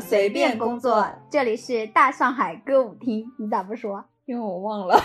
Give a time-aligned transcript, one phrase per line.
[0.00, 1.06] 随便工作。
[1.30, 4.04] 这里是大上海歌舞厅，你咋不说？
[4.26, 5.00] 因为我忘了。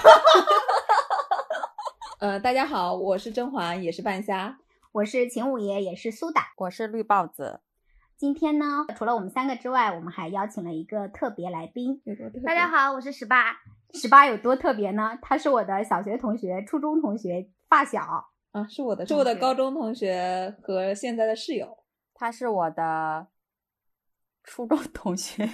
[2.20, 4.58] 呃，大家好，我是甄嬛，也是半夏。
[4.92, 6.48] 我是秦五爷，也是苏打。
[6.58, 7.62] 我是绿豹子。
[8.18, 12.02] 今天呢，除了我们三个之外，我们还邀请了一个特别来宾。
[12.46, 13.58] 大家好，我是十八。
[13.94, 15.18] 十八有多特别呢？
[15.22, 18.02] 他是我的小学同学、初中同学、发小
[18.52, 21.78] 啊，是我的，是我的高中同学和现在的室友。
[22.14, 23.28] 他是我的
[24.44, 25.50] 初中同学。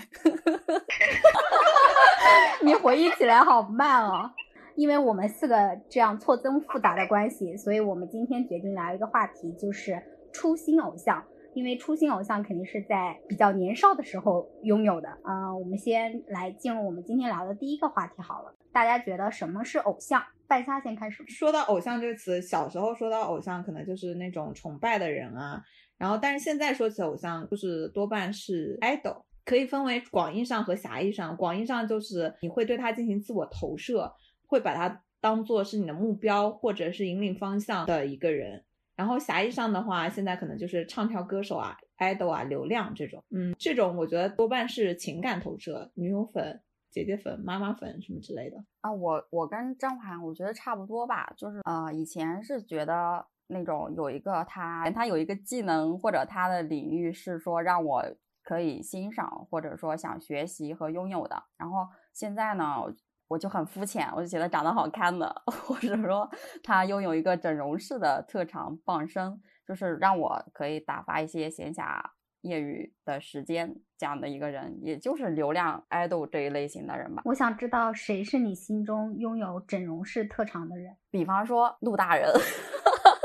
[2.63, 4.31] 你回忆起来好慢哦。
[4.75, 11.23] 因为我们四个这样错综复杂的关系，所以我们今天决定聊一个话题，就是初心偶像。
[11.55, 15.09] 因为初心偶像肯定是在比较年少的时候拥有的。
[15.27, 18.55] 嗯，我们先来进入我们今天聊的第一个话题好了。
[18.71, 20.23] 大家觉得什么是偶像？
[20.47, 21.25] 半夏先开始。
[21.27, 25.61] 说到偶像这个词，小时候说到偶像，可能就是那种崇拜的人啊。
[25.99, 31.37] 然后，但是现在说起偶像，就是多半是 idol，可以分为广义上和狭义上。
[31.37, 34.11] 广义上就是你会对他进行自我投射。
[34.51, 48.91] 会把它当做是你的目标或者是引领方向的一个人，然后狭义上的话，现在可能就是唱跳歌手啊、idol 啊、流量这种，嗯，这种我觉得多半是情感投射，女友粉、姐姐粉、妈妈粉什么之类的啊。
[48.91, 58.03] 我我跟张涵我觉得差不多吧，就是呃，以前是觉得那种有一个他，他有一个技能或者他的领域是说让我
[58.41, 62.85] 可以欣赏或者说想学习和拥有的，然后现在呢。
[63.29, 66.27] 我就很肤浅，我就觉得长得好看的， 或者说
[66.63, 72.01] 他拥有一个整容式的特长傍身，就是让我可以打发一些闲暇
[72.41, 77.21] 业余的时间，这样的一个人，也就是流量爱豆这一类型的人吧。
[77.23, 80.97] 我想知道谁是你心中拥有整容式特长的人？
[81.11, 82.33] 比方说陆大人，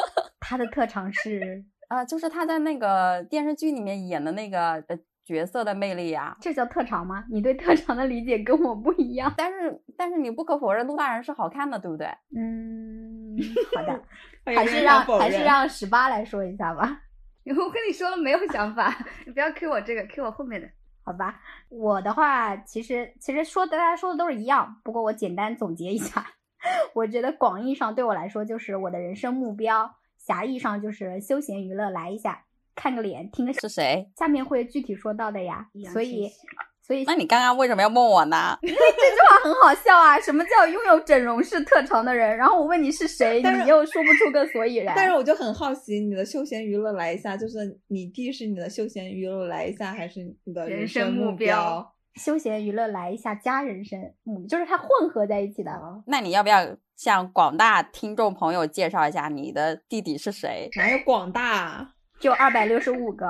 [0.45, 4.99] 他的特长是呃，就是他在那个电视剧里面演的那个呃。
[5.27, 7.25] 角色的魅力呀，这叫特长吗？
[7.31, 9.33] 你对特长的理解跟我不一样。
[9.39, 12.07] 但是，但是你不可否认，陆大人是好看的，对不对？
[12.37, 13.35] 嗯，
[13.75, 14.03] 好的，
[14.55, 17.01] 还是让还是让十八来说一下吧。
[17.47, 18.95] 我跟你说了没有想法，
[19.25, 20.69] 你不要 Q 我这个，Q 我后面的，
[21.03, 21.41] 好吧？
[21.71, 26.23] 我的话，其实其实说大家说的都是一样，不过我简单总结一下，
[26.93, 29.91] 我觉得广义上对我来说就是我的人生目标，
[30.27, 32.45] 狭义上就是休闲娱乐来一下。
[32.77, 34.11] 看个脸，听个是谁？
[34.19, 35.69] 下面会具体说到的呀。
[35.93, 36.29] 所以，
[36.83, 38.59] 所以，那你刚刚为什么要问我呢？
[38.63, 40.19] 因为这句话很好笑啊！
[40.21, 42.37] 什么叫拥有整容式特长的人？
[42.37, 44.93] 然后我问你是谁，你又说不出个所以然。
[44.97, 51.94] 但是我就很好奇，你的休闲娱乐来一下，就是你弟是你的休闲娱乐来一下，还是你的人生目标？
[52.17, 55.73] 休闲娱乐来一下家人生嗯，就是它混合在一起的。
[56.07, 60.69] 那你要不要向广大听众朋友介绍一下你的弟弟是谁？
[60.77, 61.95] 哪有广大？
[62.21, 63.27] 就二百六十五个，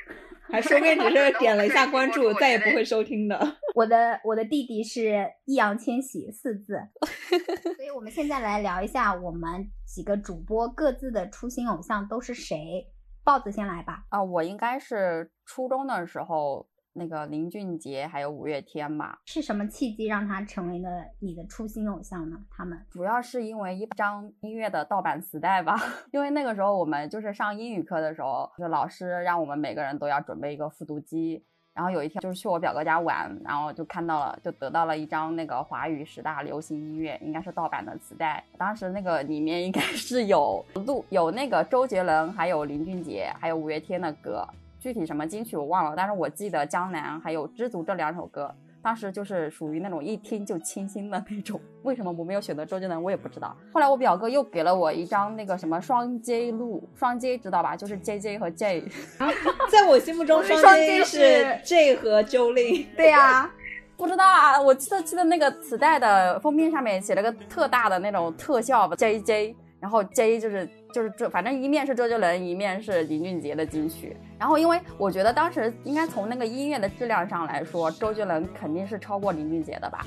[0.52, 3.56] 还说不定只是点了一下关注，再也不会收听的。
[3.74, 6.78] 我的我的弟弟是易烊千玺四字，
[7.76, 12.86] 所以我们现在来聊一下我们几个主播各自的初心偶像都是谁。
[13.24, 14.04] 豹子先来吧。
[14.10, 16.68] 啊，我应该是初中的时候。
[16.96, 20.88] 那个林俊杰还有五月天吧，是什么契机让他成为了
[21.20, 22.36] 你的初心偶像呢？
[22.50, 25.76] 他们主要是因为一张音乐的盗版磁带吧。
[26.12, 31.44] 因为那个时候我们就是上英语课的时候，就老师让我们每个人都要准备一个复读机。
[31.74, 38.42] 然后有一天就是去我表哥家玩，然后就看到了，就得到了一张那个华语十大流行音乐，应该是盗版的磁带。
[38.56, 44.48] 当时那个里面应该是有录 有那个周杰伦，还有林俊杰，还有五月天的歌。
[44.86, 51.60] 具体什么金曲我忘了，但是我记得《江南》还有《知足》这两首歌，当时就是属于那种一听就清新的那种。
[51.82, 53.56] 为什么我没有选择周杰伦，我也不知道。
[53.72, 57.74] 后来我表哥又给了我一张那个什么双 J 录，双 J 知道吧？
[57.74, 58.84] 就是 J J 和 J。
[59.72, 62.86] 在我心目中，双 J 是 J 和 Jolin。
[62.96, 63.50] 对呀，
[63.96, 64.62] 不知道啊。
[64.62, 69.56] 我记得记得那个磁带的封面上面写了个特大的那种特效 J J。
[69.78, 74.16] 然后 J 就是就是这，反正一面是周杰伦，一面是林俊杰的金曲。
[74.38, 80.06] 然后因为我觉得当时应该从那个音乐的质量上来说，周杰伦肯定是超过林俊杰的吧。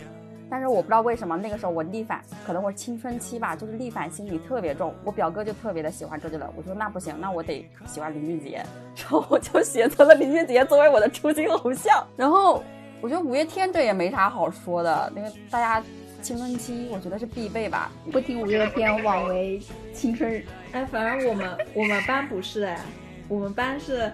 [0.50, 4.92] 但是我不知道为什么那个时候我逆反，可能我青春期吧，就是逆反心理特别重。
[5.04, 8.66] 我表哥就特别的喜欢周杰伦，我说那不行，那我得喜欢林俊杰。
[8.96, 12.04] 然后我就选择了林俊杰作为我的初心偶像。
[12.18, 12.64] 然后
[13.00, 15.86] 我觉得五月天这也没啥好说的，因为大家。
[16.22, 17.92] 青春期，我觉得是必备吧。
[18.12, 19.62] 不听五月天，枉为
[19.94, 20.44] 青春。
[20.72, 22.80] 哎，反正我们 我们班不是哎，
[23.28, 24.12] 我们班是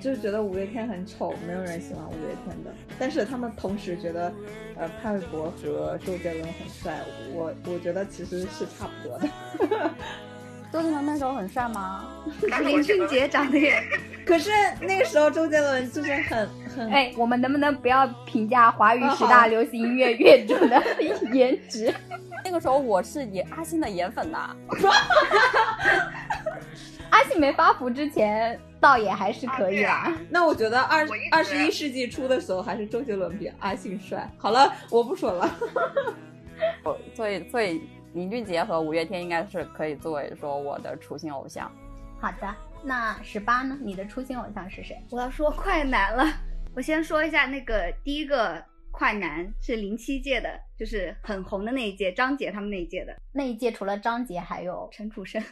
[0.00, 2.72] 就是觉得五月天很丑，没有人喜欢五月天的。
[2.98, 4.32] 但是他们同时觉得，
[4.76, 6.98] 呃，潘玮柏和周杰伦很帅。
[7.32, 9.90] 我我觉得其实是差不多的。
[10.72, 12.04] 周杰伦那时候很帅吗？
[12.64, 13.74] 林俊杰长得也
[14.24, 20.82] 可是那个时候周杰伦就是很很哎，我们能不能不要评价华语十大流行音乐乐种的
[21.32, 21.92] 颜值？
[22.44, 24.56] 那个时候我是颜阿信的颜粉呐，
[27.10, 30.12] 阿信没发福之前，倒也还是可以啦。
[30.30, 34.28] 那我觉得二二十一世纪初的时候，还是周杰伦比阿信帅。
[34.38, 35.50] 好了，我不说了。
[37.14, 37.80] 所以所以
[38.14, 41.70] 林俊杰和五月天应该是可以作为说我的初心偶像。
[42.20, 42.54] 好的，
[42.84, 43.78] 那十八呢？
[43.80, 45.02] 你的初心偶像是谁？
[45.10, 46.24] 我要说快男了。
[46.76, 55.42] 我先说一下那个第一个快男是零七届的，就是很红的那一届，张杰他们那一届的那一届除了张杰，还有陈楚生，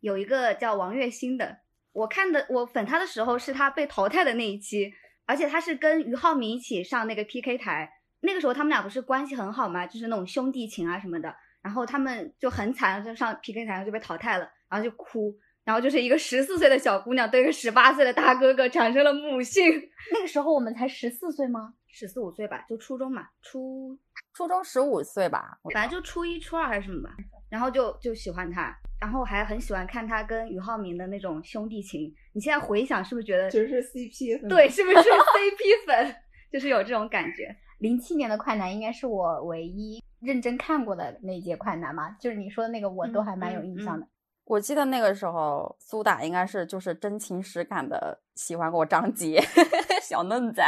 [0.00, 1.58] 有一个叫王栎鑫的。
[1.92, 4.92] 我看的我粉他的时候是他被淘汰的那一期，
[5.26, 7.92] 而且他是跟俞灏明一起上那个 PK 台。
[8.20, 11.34] 那个时候他们俩不是关系很好嘛，就是那种兄弟情啊什么的。
[11.68, 15.36] 然后他们就很惨，就上 PK 台上就被淘汰了，然后就哭。
[15.62, 19.66] 然后就是一个十四岁的小姑娘对一个十八岁的大哥哥产生了母性，
[20.14, 21.74] 那个时候我们才十四岁吗？
[21.88, 23.94] 十四五岁吧，就初中嘛，初
[24.32, 27.14] 初中十五岁吧，我反正就初一、初二还是什么吧，
[27.50, 32.10] 然后就就喜欢他，然后还很喜欢看他跟俞灏明的那种兄弟情。
[32.32, 34.66] 你现在回想，是不是觉得只是 CP 粉对？
[34.70, 36.16] 是不是 CP 粉？
[36.50, 37.54] 就是有这种感觉。
[37.80, 44.06] 零七年的快男应该是我唯一认真看过的那一届快男嘛，就是你说的那个，我都还蛮有印象的。
[44.44, 49.40] 我记得那个时候苏打应该是就是真情实感的喜欢过张杰，
[50.02, 50.64] 小嫩仔。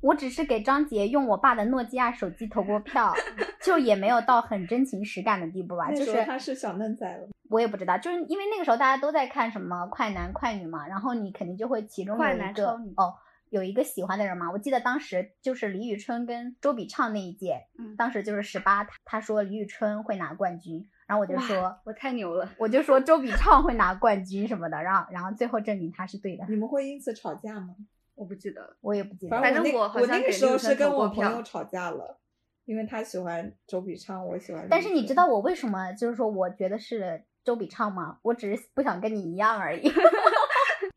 [0.00, 3.14] 我只是给张杰用我爸的诺基亚手机投过票，
[3.62, 5.92] 就也没有到很真情实感的地步吧。
[5.92, 7.28] 就是他是小嫩仔了。
[7.50, 13.14] 我也不知道，就是因为那个时候大家都在看什么快男快女嘛，然后你肯定就会其中有快一个哦。
[13.52, 27.76] 有一个喜欢的人嘛，我记得当时就是李宇春跟周笔畅那一届，嗯当时就是十八，他说李宇春会拿冠军，然后我就说，我太牛了，我就说周笔畅会拿冠军什么的，然后然后最后证明他是对的，你们会因此吵架吗？
[28.14, 28.76] 我不记得了。
[28.80, 29.52] 我也不记得反。
[29.52, 32.20] 正我我那个时候是跟我朋友吵架了，
[32.64, 34.66] 因为他喜欢周笔畅，我喜欢。
[34.70, 38.18] 但是你知道我为什么就是说我觉得是周笔畅吗？
[38.22, 39.82] 我只是不想跟你一样而已。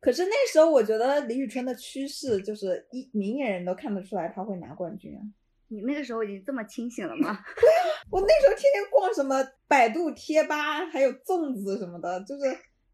[0.06, 5.22] 可是那时候我觉得李宇春的趋势就是一明眼人都看得出来她会拿冠军啊。
[5.70, 7.40] 你那个时候已经这么清醒了吗？
[8.12, 12.44] 我那时候天天逛什么百度贴吧，还有粽子什么的，就是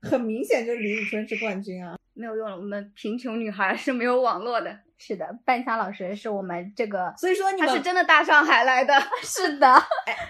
[0.02, 1.98] 很明显就是李宇春是冠军啊。
[2.14, 8.94] 没有用了，我们贫穷女孩是没有网络的，是的，半夏老师是我们这个所以说你们是，真的大上海来的。
[9.24, 9.76] 是的，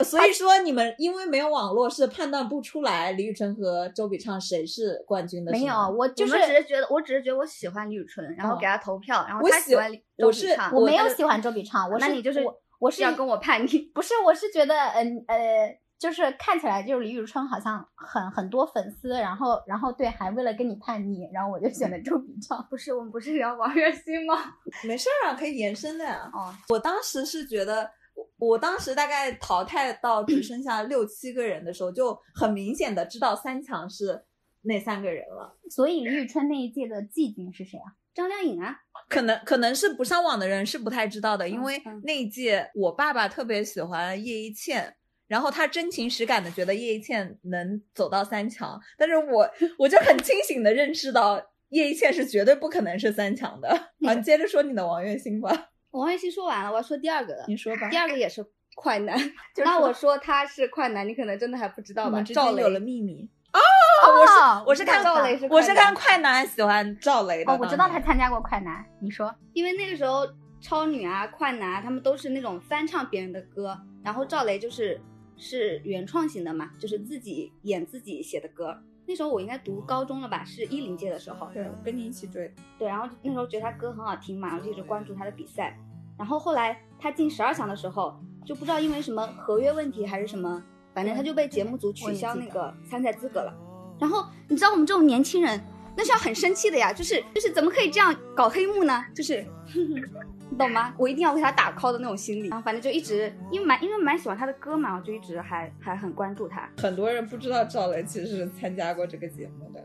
[0.01, 5.51] 所以说你们因为没有网络是判断不出来李宇春和周笔畅谁是冠军的。
[5.51, 10.73] 没有，我就是只是觉得，我只是觉得我喜欢李宇春，然后哦给她投票，然后我喜她喜欢李周我是笔畅。
[10.73, 13.91] 我没有喜欢周笔畅，我是那你就是我我是要跟我叛逆。
[13.93, 22.65] 不是，我是觉得，嗯呃，就是看起来就是李宇春好像很很多粉丝，然后然后对，还为了跟你叛逆，然后我就选了周笔畅。
[22.71, 24.33] 不是，我们不是聊王栎鑫吗？
[24.83, 26.27] 没事儿啊，可以延伸的呀。
[26.33, 34.25] 哦，我当时是觉得，我我当时大概淘汰到只剩下六七个人的时候，就很明显的知道三强是
[34.63, 35.55] 那三个人了。
[35.69, 37.93] 所以李宇春那一届的季军是谁啊？
[38.15, 38.75] 张靓颖啊，
[39.07, 44.95] 可能可能是不上网的人是不太知道的，因为嗯那一届我爸爸特别喜欢叶一茜，
[45.31, 53.69] 然后他真情实感的觉得叶一茜能走到三强，但是我我就很清醒的认识到叶一茜是绝对不可能是三强的。
[54.05, 57.45] 好，你接着说你的王栎鑫吧， 王栎鑫说完了，我要说第二个了。
[57.47, 57.95] 你说吧第。
[57.95, 58.45] 二个也是
[58.75, 59.17] 快男，
[59.55, 62.21] 就那我说他是快男，你可能真的还不知道吧？
[62.23, 63.29] 赵雷间有了秘密。
[63.53, 67.53] 哦，我是看赵雷是我是看快男喜欢赵雷的。
[67.53, 70.27] 哦，我知道他参加过快男，你说因为那个时候
[70.59, 74.99] 超女啊、快男啊，他们都是那种翻唱别人的歌，然后赵雷就是
[75.37, 78.77] 是原创型的嘛，就是自己演自己写的歌。
[79.07, 81.49] 那时候我应该读高中了吧，是一零届的时候。
[81.53, 82.53] 对，我跟你一起追。
[82.77, 85.77] 对，然后那时候觉得他歌很好听嘛，然后就一直关注他的比赛。
[86.17, 93.53] 然后后来他进十二强的时候，就不知道因为什么合约问题还是什么，反正他就被节目组取消那个参赛资格了。
[93.99, 95.59] 然后你知道我们这种年轻人，
[95.97, 99.03] 那是要很生气的呀，就是就是怎么可以这样搞黑幕呢？
[99.15, 99.45] 就是
[100.51, 100.93] 你懂吗？
[100.97, 102.49] 我一定要为他打 call 的那种心理。
[102.49, 106.69] 然后反正就一直因为蛮因为蛮喜欢他的歌嘛，我就一直还还很关注他。
[106.77, 109.81] 很多人不知道赵雷其实是参加过这个节目的。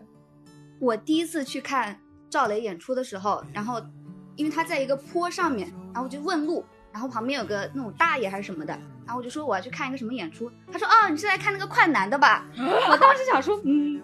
[0.80, 1.96] 我第一次去看
[2.28, 3.80] 赵雷演出的时候，然后
[4.34, 6.64] 因为他在一个坡上面，然后我就问路，
[6.96, 8.72] 然后旁边有个那种大爷还是什么的，
[9.04, 12.42] 然后我就说我要去看一个什么演出，他说哦你是来看那个快男的吧？
[12.56, 14.00] 我当时想说嗯，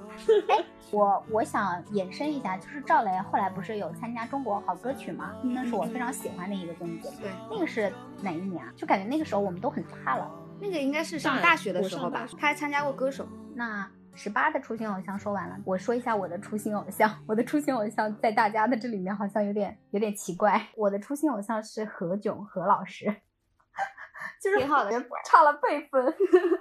[0.48, 5.32] 哎我我想延伸一下，就是赵雷后来不是有参加中国好歌曲吗？
[5.42, 7.16] 嗯那是我非常喜欢的一个综艺节目。
[7.22, 8.70] 对，那个是哪一年啊？
[8.76, 10.30] 就感觉那个时候我们都很大了。
[10.60, 17.10] 那个应该是上大大学的时候吧他还参加过歌手，那十八的初心偶像说完了，我说一下我的初心偶像。
[17.26, 20.68] 我的初心偶像在大家的这里面好像有点有点奇怪。
[20.76, 23.06] 我的初心偶像是何炅何老师，
[24.42, 24.90] 就是挺好的
[25.24, 26.14] 差了辈分。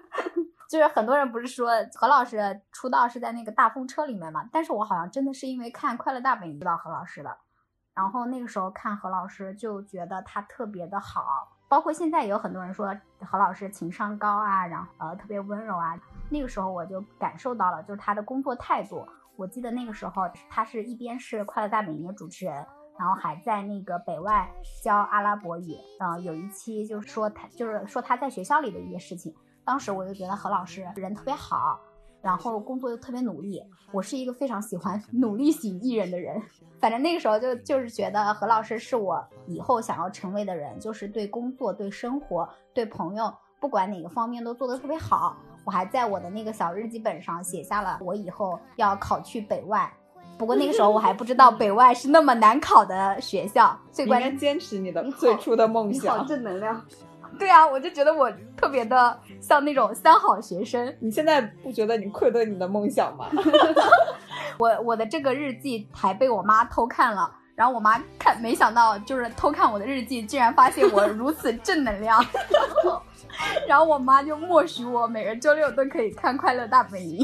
[0.69, 4.47] 就是很多人不是说何老师出道是在那个大风车里面嘛？
[4.53, 7.37] 但是我好像真的是因为看《快乐大本营》知道何老师的，
[7.93, 15.99] 然后那个时候看何老师就觉得他特别的好，包括现在也有很多人说何老师情商高啊，然后呃特别温柔啊。
[16.31, 19.05] 那个时候我就感受到了，就是他的工作态度。
[19.35, 22.55] 我记得那个时候他是一边是《快乐大本营》的主持人，
[22.97, 24.49] 然后还在那个北外
[24.81, 25.75] 教阿拉伯语。
[25.99, 29.35] 嗯、有一期就是说他就是说他在学校里的一些事情。
[29.65, 31.79] 当时我就觉得何老师人特别好，
[32.21, 33.61] 然后工作又特别努力。
[33.91, 36.41] 我是一个非常喜欢 努力型艺人的人，
[36.79, 45.35] 反正那个时候就就是觉得何老师是我以后想要成为的人，就是对工作、对生活、对朋友，不管哪个方面都做得特别好。
[45.63, 49.91] 我还在我的那个小日记本上写下了我以后要考去北外。
[50.37, 56.27] 不过那个时候我还不知道北外是那么难考的学校，最关键坚持你的最初的梦你好想。
[56.27, 56.83] 正能量。
[57.39, 60.93] 对啊，我就觉得我特别的像那种三好学生。
[60.99, 63.27] 你现在不觉得你愧对你的梦想吗？
[64.59, 72.23] 我我的这个日记还被我妈偷看了，然后我妈看，没想到就是偷看我的日记，竟然发现我如此正能量，
[73.67, 77.19] 然后我妈就默许我每个周六都可以看《快乐大本营》。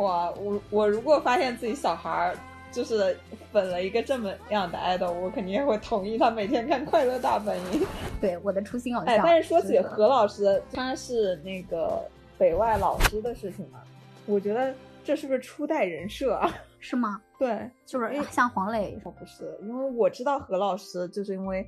[0.00, 2.36] 哇，我我如果发现自己小孩儿
[2.72, 3.16] 就是
[3.52, 7.80] 粉了一个这么样的 idol，我肯定也会同意他每天看《快乐大本营》。
[8.20, 9.24] 对，我的初心偶哎，像。
[9.24, 12.02] 但是说起何老师，他是那个
[12.36, 13.80] 北外老师的事情嘛，
[14.26, 16.52] 我觉得这是不是初代人设啊？
[16.80, 17.20] 是吗？
[17.38, 21.64] 对，就是哎像黄磊哦不是，因为我知道何老师，就是因为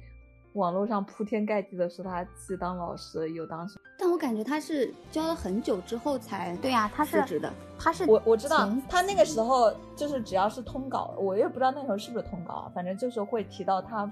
[0.57, 3.81] 网络上铺天盖地的说他既当老师又当什么。
[3.99, 7.53] 但我感觉他是教了很久之后才对呀、他是辞职的。
[7.79, 14.11] 他是我我知道他那个时候就是只要是通稿，我也不知道那时候是不是通稿啊，反正就是会提到他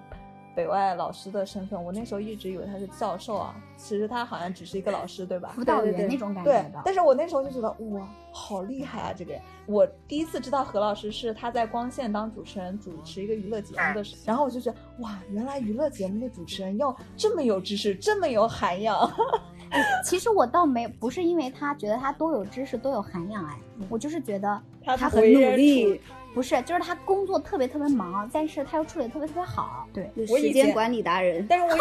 [0.54, 1.82] 北外老师的身份。
[1.82, 5.52] 我那时候一直以为他是教授啊，其实他好像只是一个老师，对吧？
[5.54, 6.80] 辅导员那种感觉对，。
[6.84, 9.12] 但是我那时候就觉得哇，好厉害啊！
[9.16, 19.10] 这个人，我第一次知道何老师是他在光线当主持人，主持一个娱乐节目的时候，然后我就觉得哇，原来娱乐节目的主持人要这么有知识，这么有涵养。
[20.04, 23.58] 其实我倒没不是因为他觉得他多有知识多有涵养，哎，
[23.88, 26.02] 我就是觉得他他很努力处，
[26.34, 29.88] 不是，就是他工作特别特别忙，但是他又处理特别特别好。
[29.92, 31.46] 对，我以前时间管理达人。
[31.48, 31.78] 但是我以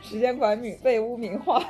[0.06, 1.62] 时间管理被污名化。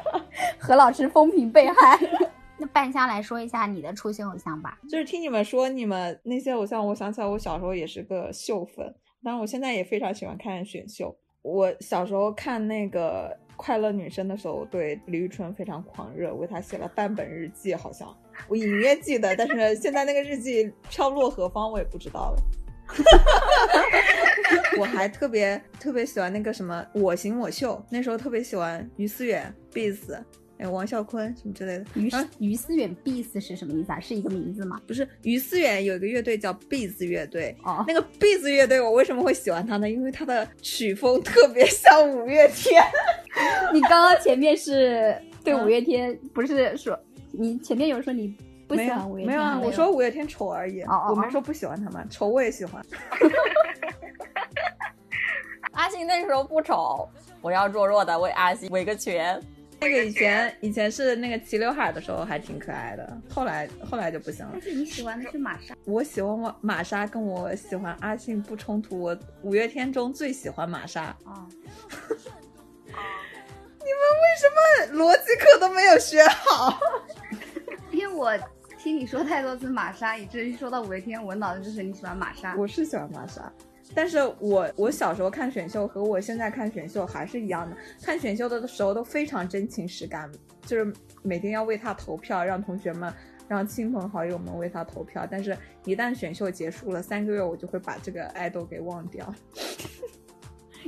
[0.59, 1.99] 何老师风评被害。
[2.59, 4.79] 那半夏来说一下你的初心偶像吧。
[4.89, 11.17] 就是听你们说你们那些偶像，我想起来我小时候也是个秀粉，当然我现在也非常喜欢看选秀。
[11.43, 18.09] 我小时候看那个快乐女生的时候，对李宇春非常狂热，为她写了半本日记，好像
[18.49, 22.43] 我隐约记得，但是现在那个日记飘落何方，我也不知道了。
[24.79, 29.53] 我还特别特别喜欢那个什么《我行我秀》，那时候特别喜欢于思远、
[30.57, 31.85] 还有王啸坤什么之类的。
[31.95, 33.99] 于啊于思远 Beats 是什么意思啊？
[33.99, 34.81] 是一个名字吗？
[34.87, 39.91] 不是于思远有一个乐队叫 Biz 乐队，哦，那个 Biz 乐队我为什么会喜欢他呢？
[39.91, 42.83] 因为他的曲风特别像五月天。
[43.73, 46.97] 你刚刚前面是对嗯五月天，不是说
[47.39, 48.37] 你前面有说你
[48.67, 49.33] 不喜欢五月天？
[49.33, 52.85] 没有啊，我说五月天丑而已，哦哦哦我没说不喜欢他们，丑我也喜欢。
[55.73, 57.09] 阿信那时候不丑，
[57.41, 59.41] 我要弱弱的为阿信围个拳。
[59.81, 64.63] 那个以前以前是那个齐刘海的时候还挺可爱的，后来后来就不行了但。
[64.63, 68.99] 是你喜欢的是玛莎，我喜欢我玛莎，跟我喜欢阿信不冲突。
[68.99, 71.17] 我五月天中最喜欢玛莎啊。
[71.25, 71.47] 哦，
[74.05, 76.79] 为什么逻辑课都没有学好？
[77.91, 78.33] 因为我
[78.79, 82.55] 听你说太多次玛莎，以至于说到五月天，我脑子就是你喜欢玛莎。
[82.57, 83.53] 我是喜欢玛莎，
[83.95, 90.31] 但是我我小时候看选秀和我现在看选秀还是一样的，看选秀的时候都非常真情实感，
[90.63, 90.93] 就是
[91.23, 93.13] 每天要为他投票，让同学们。
[93.47, 99.35] 让亲朋好友们为他投票，但是一旦选秀结束了三个月，我就会把这个爱豆给忘掉。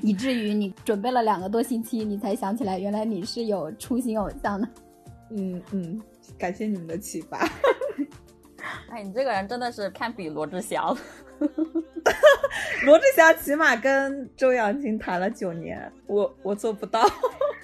[0.03, 4.69] 以至于你准备了两个多星期，你才想起来原来你是有初心偶像的。
[5.31, 6.01] 嗯嗯，
[6.39, 7.39] 感谢你们的启发。
[8.91, 10.97] 哎，你这个人真的是堪比罗志祥。
[12.85, 17.05] 罗志祥起码跟周扬青谈了九年，我我做不到。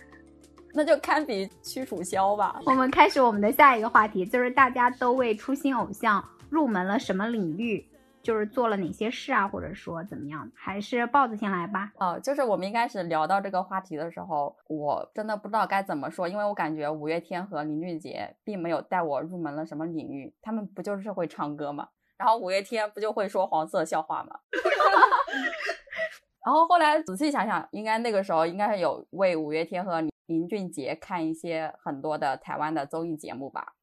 [0.75, 2.61] 那就堪比屈楚萧吧。
[2.65, 7.85] 我们开始我们的下一个话题，就是大家都为初心偶像入门了什么领域？
[8.23, 10.51] 就是做了哪些事啊，或者说怎么样？
[10.55, 11.93] 还是豹子先来吧。
[11.99, 21.89] 哦，就是我们一开始聊到这个话题的时候，我真的不知道该怎么说，因为我感觉五月天和林俊杰并没有带我入门了什么领域，他们不就是会唱歌吗？
[22.17, 24.39] 然后五月天不就会说黄色笑话吗？
[26.45, 33.75] 然后后来仔细想想，应该那个时候应该是有为五月天和林林俊杰看一些很多的台湾的综艺节目吧。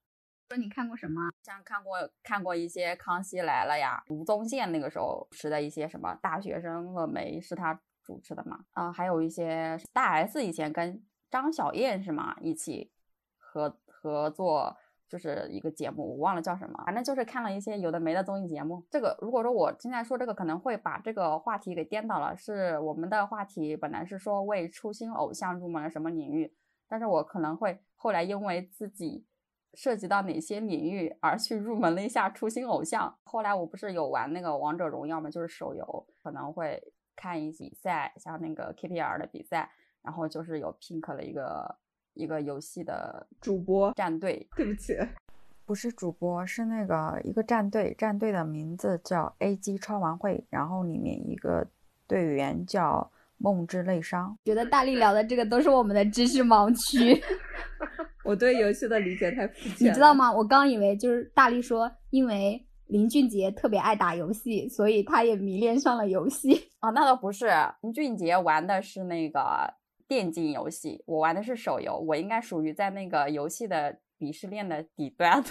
[0.50, 1.30] 说你看过什么？
[1.44, 8.66] 像看过看过一些《康熙来了》呀，吴宗宪那个时候持的一些什么《大学生了没》是他主持的嘛？
[8.72, 12.92] 啊，还有一些大 S 以前跟张小燕是吗一起
[13.38, 14.76] 合合作，
[15.08, 18.84] 就是一个节目，我忘了叫什么，反正就是看了一些有的没的综艺节目。
[18.90, 22.36] 这个如果说我现在说这个，可能会把这个话题给颠倒了。
[22.36, 26.52] 是我们的话题本来是说为初心偶像入门了什么领域，
[26.88, 29.28] 但是我可能会后来因为自己。
[29.74, 33.18] 涉及到哪些领域而去入门了一下初心偶像。
[33.24, 36.82] 后来我不是有玩那个王者荣耀嘛，就是手游，可能会
[37.16, 39.70] 看一比赛，像那个 KPL 的比赛，
[40.02, 41.76] 然后就是有 pink 了一个
[42.14, 44.48] 一个游戏的主播战队。
[44.56, 44.98] 对不起，
[45.66, 51.68] 不是主播，是那个一个战队，战队的名字叫 AG 超玩会，然后里面一个
[52.08, 54.38] 队员叫梦之泪伤。
[54.46, 57.22] 觉得大力聊的这个都是我们的知识盲区。
[58.24, 60.32] 我对游戏的理解太肤浅，你知道吗？
[60.32, 66.70] 我刚以为就是大力说，因为林俊杰特别爱打游戏，所以他也迷恋上了游戏。
[66.82, 67.50] 哦，那倒不是，
[67.82, 69.74] 林俊杰玩的是那个
[70.08, 75.44] 电竞游戏，我玩的是手游，我应该属于在那个游戏的鄙视链的底端。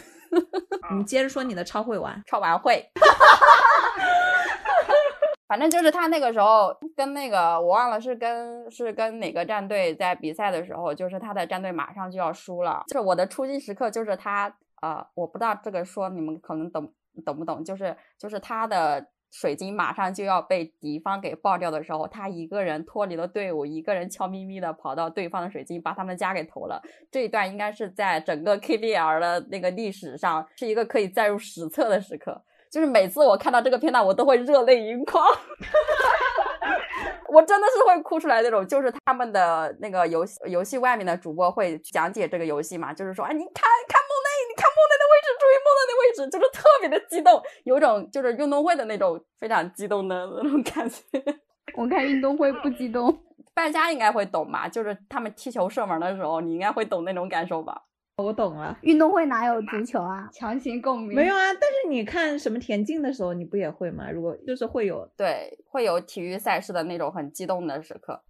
[0.96, 2.84] 你接着说你的超会玩， 超玩会。
[5.48, 12.84] 反正就是他那个时候跟那个我忘了是跟是跟哪个战队在比赛的时候，就是他的战队马上就要输了。
[12.88, 16.92] 就是我的出击时刻，就是他呃，我不知道这个说你们可能懂
[17.24, 26.80] 懂不懂，就是就是他的水晶马上就要被敌方给爆掉的时候，他一个人脱离了队伍，一个人悄咪咪的跑到对方的水晶，把他们家给投了。
[27.10, 32.42] 这一段应该是在整个 KBL 的那个历史上是一个可以载入史册的时刻。
[32.70, 35.24] 就是每次我看到这个片段，我都会热泪盈眶，
[37.28, 38.66] 我真的是会哭出来那种。
[38.66, 43.52] 就是他们的那个游戏游戏外面的主播会讲解这个游戏嘛，就是说，哎，你看
[43.88, 51.02] 看梦内，你看梦内的位置，注意梦内的位置，就是特别的激动，有种就是运动会的那种非常激动的那种感觉。
[51.76, 53.22] 我看运动会不激动，
[53.54, 54.68] 败家应该会懂吧？
[54.68, 57.82] 就是他们踢球射门的时候，你应该会懂那种感受吧？
[58.18, 60.28] 我懂了，运动会哪有足球啊？
[60.32, 61.14] 强行共鸣。
[61.14, 64.10] 没有啊，但是你看什么田径的时候，你不也会吗？
[64.10, 68.20] 如果就是会有，对，会有体育赛事的那种很激动的时刻。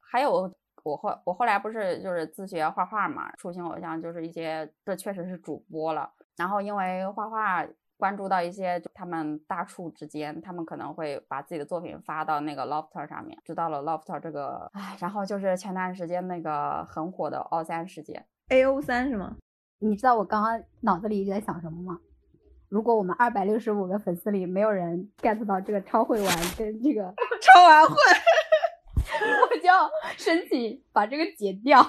[0.00, 0.50] 还有
[0.82, 6.10] 我后我后来不是就是自学画画嘛，初心偶像就是一些，这确实是主播了。
[6.38, 7.66] 然后因为画画
[7.98, 18.24] 关注到一些他们大处之间，他们可能会把自己的作品发到那个 Lofter 上面，知道了 Lofter 这个，唉，然后就是前段时间那个很火的奥三事件。
[18.48, 19.36] A O 三是吗？
[19.78, 21.98] 你知道我刚刚脑子里一直在想什么吗？
[22.68, 27.02] 如果我们二百六十五个粉丝里没有人 get 到这个超会玩跟这个
[27.40, 27.94] 超玩会，
[29.50, 31.80] 我就要申请把这个解掉。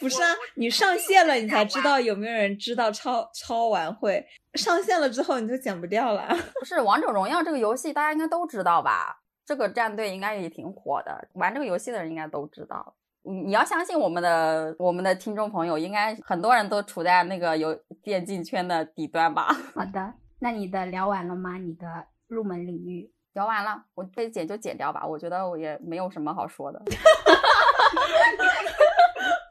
[0.00, 4.24] 不是啊，你上线了，你才知道有没有人知道超超玩会。
[4.54, 6.28] 上线了之后你就剪不掉了。
[6.60, 9.20] 不是王者荣耀这个游戏，大家应该都知道吧？
[9.44, 12.94] 这个战队应该也挺火的，玩这个游戏的人应该都知道。
[13.24, 19.46] 你你要相信我们的我们的听众朋友，应该很多人都处在那个有电竞圈的底端吧？
[19.74, 21.56] 好的，那你的聊完了吗？
[21.56, 21.86] 你的
[22.28, 26.82] 入门领域聊完了，我被剪就剪掉吧，我觉得我也没有什么好说的。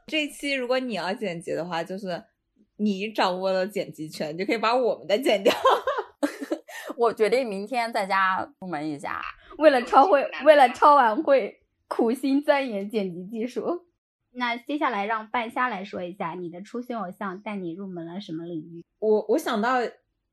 [0.06, 2.22] 这期如果你要剪辑的话，就是
[2.76, 5.52] 你掌握了剪辑权，就可以把我们的剪掉。
[6.96, 9.20] 我决定明天在家出门一下，
[9.58, 11.60] 为了超会，为了超晚会。
[11.88, 13.86] 苦心钻研剪辑技术。
[14.36, 18.84] 那接下来让半夏来说一下，你的初心偶像带你入门了什么领域？
[18.98, 19.76] 我我想到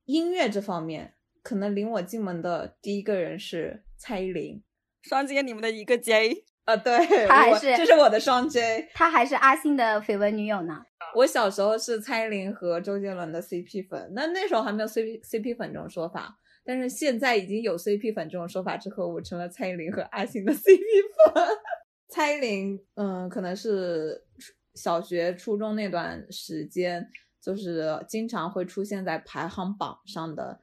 [0.06, 4.64] 音乐这方面，可能领我进门的第一个人是蔡依林，
[5.04, 10.84] 双接你们的一个 J 啊，对，他还是这是我的双 J， 他还是阿信的绯闻女友呢。
[11.14, 16.40] 我小时候是蔡依林和周杰伦的 CP 粉，那那时候还没有 CP CP 粉这种说法。
[16.64, 21.44] 但是现在已经有 CP 粉这种说法之后，我成了蔡依林和阿信的 CP 粉。
[22.08, 24.26] 蔡依林，嗯，可能是
[24.76, 27.10] 小学、初中那段时间，
[27.42, 30.62] 就是经常会出现在排行榜上的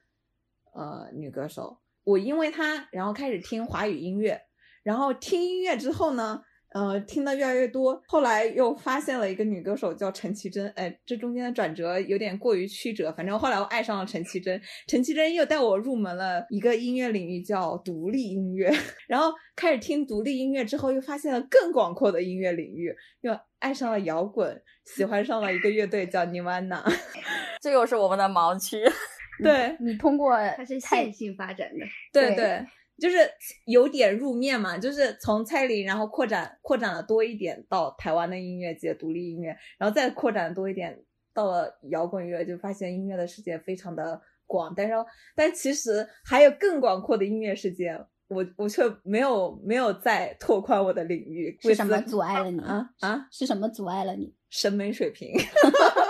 [0.74, 1.78] 呃女歌手。
[2.04, 4.42] 我因为她，然后开始听华语音乐，
[4.82, 6.42] 然后听音乐之后呢，
[6.74, 13.10] 呃，听的越来越多，后来又发现了一个女歌手叫陈绮贞，哎，这中间的转折有点过于曲折。
[13.12, 18.70] 反正后来我爱上了陈绮贞，陈绮贞又带我入门了一个音乐领域，叫独立音乐。
[19.08, 26.82] 然后开始听独立音乐之后，又发现了更广阔的音乐领域，又爱上了摇滚，喜欢上了一个乐队叫 Nirvana。
[27.62, 28.84] 这又是我们的盲区。
[29.42, 31.86] 对你通过它是线性发展的。
[32.12, 32.66] 对对对，
[33.00, 33.16] 就是
[33.64, 41.00] 有点入面嘛，就是从蔡依林，然后扩展扩展了多一点到台湾的音乐界、独立音乐，然后再扩展多一点
[41.32, 44.94] 到了摇滚乐，就发现音乐的世界非常的广，但是
[45.36, 47.96] 但其实还有更广阔的音乐世界，
[48.28, 53.26] 我我却没有没有再拓宽我的领域，是什么阻碍了你啊啊？
[53.30, 54.34] 是什么阻碍了你？
[54.50, 55.32] 审美水平。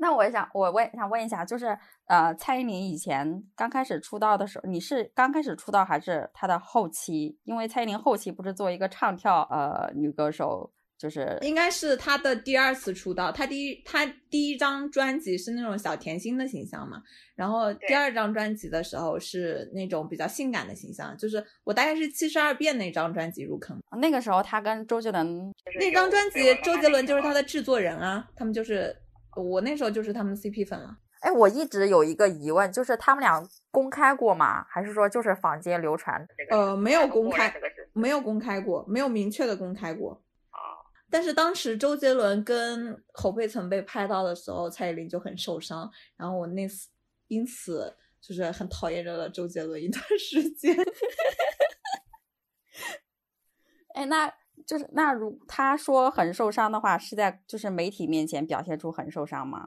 [0.00, 7.36] 那我想，我我也想问一下，就是呃，蔡依林以前刚开始出道的时候，你是刚开始出道还是她的后期？
[7.42, 13.32] 因为蔡依林后期不是做一个唱跳呃女歌手，就是应该是她的第二次出道。
[13.32, 17.02] 她第一她第一张专辑是那种小甜心的形象嘛，
[17.34, 23.76] 然后第二张专辑的时候是那种比较性感的形象，就是我大概是七十二变那张专辑入坑。
[24.00, 28.96] 那个时候她跟周杰伦那张专辑，周杰伦就是她的制作人啊，他们就是。
[29.36, 30.98] 我那时候就是他们 CP 粉了。
[31.20, 34.64] 哎，我一直有一个疑问，就是他们俩公开过吗？
[34.68, 36.24] 还是说就是坊间流传？
[36.50, 37.52] 呃，没有公开，
[37.92, 40.12] 没有公开过，没有明确的公开过。
[40.50, 40.78] 啊。
[41.10, 46.88] 但是当时周杰伦跟侯佩岑被拍到的时候，蔡依林就很受伤，然后我那次
[47.26, 50.76] 因此就是很讨厌着了周杰伦一段 时间。
[53.94, 54.32] 哎，那。
[54.66, 59.66] 就是那如他说很受伤的话，是在就是媒体面前表现出很受伤吗？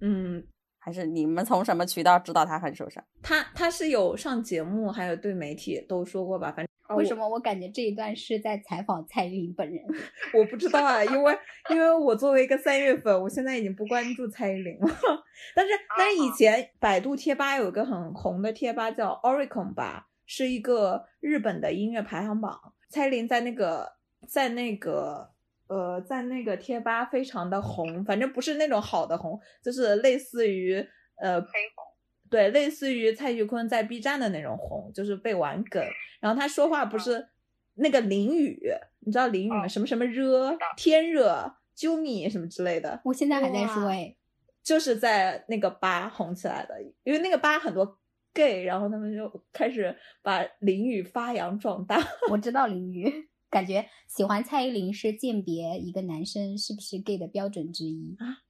[0.00, 0.44] 嗯，
[0.78, 3.02] 还是你们从什么渠道知道他很受伤？
[3.22, 6.52] 他他是有上节目，还有对媒体都说过吧？
[6.52, 9.82] 反正为什么我感觉这一段是在采访蔡依林本人？
[10.34, 11.38] 我不知道啊，因为
[11.70, 14.88] 因为我作为一个三月粉，我现在已经不关注蔡依林了。
[15.56, 23.94] 但是但是以前百度贴吧有一个很红的贴吧叫 Oricon 吧，是一个日本的音乐排行榜，蔡依林在那个。
[24.26, 25.30] 在那个
[25.66, 30.76] 呃，在那个贴吧非常的红，反正不是那种好的红，就是类似于
[31.16, 31.84] 呃黑红，
[32.28, 35.82] 对，类似于蔡徐坤在 B 站的那种红，就是被玩梗。
[36.20, 37.28] 然后他说话不是
[37.74, 39.66] 那个淋雨，你知道淋雨吗？
[39.66, 43.00] 什么什么热，天热，啾咪什么之类的。
[43.04, 44.14] 我现在还在说哎，
[44.62, 47.98] 就是在那个吧红起来的，因为那个吧很多
[48.34, 51.98] gay，然后他们就开始把淋雨发扬壮大。
[52.30, 53.28] 我知道淋雨。
[53.54, 58.42] 感觉喜欢蔡依林是鉴别一个男生是不是 gay 的标准之一啊？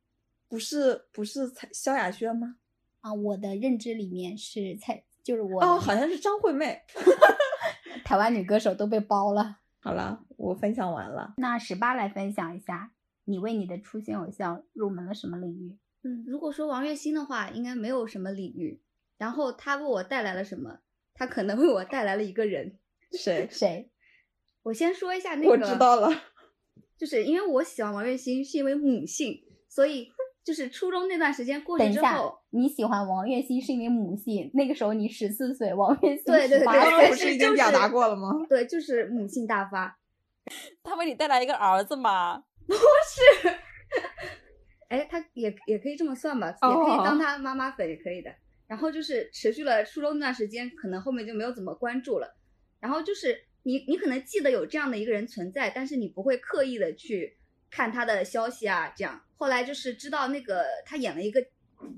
[0.48, 2.56] 不是不是蔡萧亚轩吗？
[3.02, 6.80] 啊，我的认知里面是蔡，就是我哦，好像是张惠妹。
[8.02, 9.58] 台湾女歌手都被包了。
[9.78, 11.34] 好了，我分享完了。
[11.36, 12.92] 那十八来分享一下，
[13.24, 15.76] 你为你的初心偶像入门了什么领域？
[16.02, 18.80] 嗯，如果说王栎鑫的话，应该没有什么领域。
[19.18, 20.78] 然后他为我带来了什么？
[21.12, 22.78] 他可能为我带来了一个人。
[23.12, 23.46] 谁？
[23.50, 23.90] 谁？
[24.64, 26.10] 我先说一下那个，我知道了，
[26.98, 30.08] 就是因为我喜欢王栎鑫是因为母性，所以
[30.42, 38.32] 就是初中那段时间过去之后，你喜欢王栎鑫是因为母性，那个时候你十四岁，王栎鑫对对对，刚刚不是已经表达过了吗？
[38.48, 39.98] 对，就是母性大发。
[40.82, 42.42] 他为你带来一个儿子吗？
[42.66, 43.48] 不是，
[44.88, 48.30] 哎，他也也可以这么算吧，也可以当他妈妈粉也可以的。
[48.66, 52.34] 然后就是持续了初中那段时间，可能后面就没有怎么关注了。
[52.80, 53.44] 然后就是。
[53.64, 57.36] 你你可能记得有这样的一个人存在，但是你不会刻意的去
[57.70, 59.20] 看他的消息啊，这样。
[59.36, 61.44] 后来就是知道那个他演了一个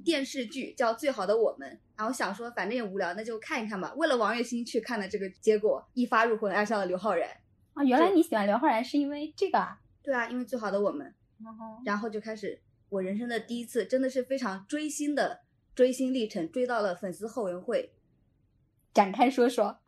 [0.05, 3.93] 电视剧叫《最好的我们》，然后想说反正也无聊，那就看一看吧。
[3.97, 7.29] 为了王栎鑫去看的这个结果，一发入魂，爱上了刘昊然。
[7.75, 9.79] 啊，原来你喜欢刘昊然是因为这个啊？
[10.03, 11.15] 对啊，因为《最好的我们》，
[11.85, 15.41] 然后就开始我人生的第一次，真的是非常追星的
[15.75, 17.93] 追星历程，追到了粉丝后援会，
[18.95, 19.81] 展开说说。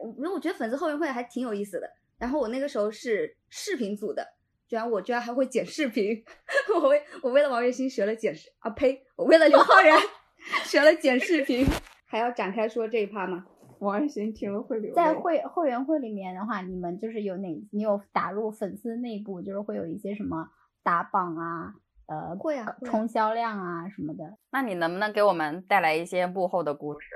[0.00, 4.26] 我因为我觉得粉丝后援会还挺有意思的，然后我那个时候是视频组的，
[4.66, 6.24] 居然我居然还会剪视频，
[6.74, 9.98] 我为我为了王栎鑫学了剪视啊呸，我为了刘昊然
[10.64, 11.66] 学了剪视频，
[12.06, 13.46] 还要展开说这一趴吗？
[13.78, 20.48] 王栎鑫听了会流泪在会后援会里面的话，你们就是有哪你有打入粉丝内部，就是会有一些什么
[20.82, 21.74] 打榜啊，
[22.06, 24.38] 呃会啊，冲销量啊什么的。
[24.50, 27.08] 那你能不能给我们带来一些幕后的故事？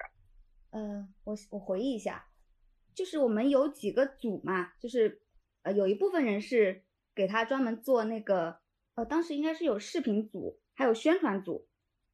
[0.70, 2.26] 呃，我我回忆一下。
[2.94, 5.20] 就是我们有几个组嘛，就是
[5.62, 6.82] 呃有一部分人是
[7.14, 8.58] 给他专门做那个，
[8.94, 11.66] 呃当时应该是有视频组，还有宣传组，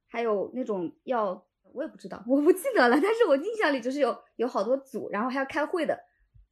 [0.08, 5.98] 还有那种要我也不知道，我不记得了，但是我印象里就是有有好多组，然后还要开会的，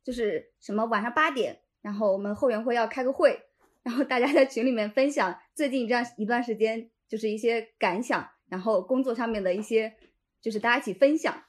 [0.02, 3.40] 就是什么晚上八点然后我们后援会要开个会，
[3.82, 9.94] 然后大家在群里面分享最近这样一段时间就是一些感想，然后工作上面的一些，
[10.40, 11.44] 就是大家一起分享，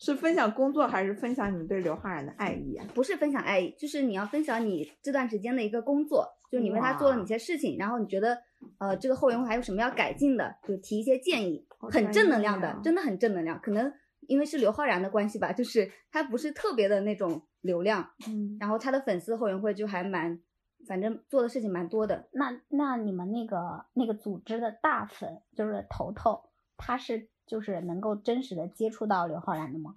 [0.00, 2.86] 是分享工作还是分享你们对刘昊然的爱意啊？
[2.94, 8.38] 不是分享爱意，就是你要分享你这段时间的一个工作，就是你为他做了哪些事情，然后你觉得
[8.78, 13.60] 呃这个后援会还有什么要改进的，就提一些建议，很正能量的，真的很正能量。
[13.60, 13.92] 可能
[14.26, 20.40] 因为是刘昊然的关系吧，就是他不是特别的那种流量，嗯，然后他的粉丝后援会就还蛮，
[20.88, 22.26] 反正做的事情蛮多的。
[22.32, 26.40] 那那你们那个那个组织的大粉就是头头，
[26.78, 29.96] 他是就是能够真实的接触到刘昊然的吗？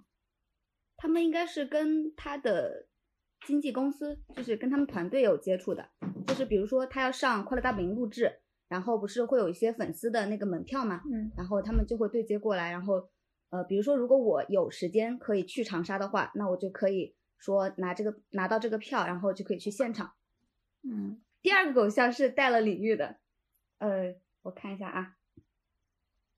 [0.96, 2.88] 他们应该是跟他的
[3.46, 5.88] 经纪公司，就是跟他们团队有接触的，
[6.26, 13.08] 就是比如说他要上《快乐大本营》录制，然后不是会有一些粉丝的那个门票嘛，嗯，然后他们就会对接过来，然后
[13.50, 20.12] 呃，比如说如果我有时间可以去长沙的话，那我就可以说拿这个拿到这个票，然后就可以去现场。
[20.82, 23.18] 嗯，第二个偶像是带了领域的，
[23.78, 25.16] 呃，我看一下啊，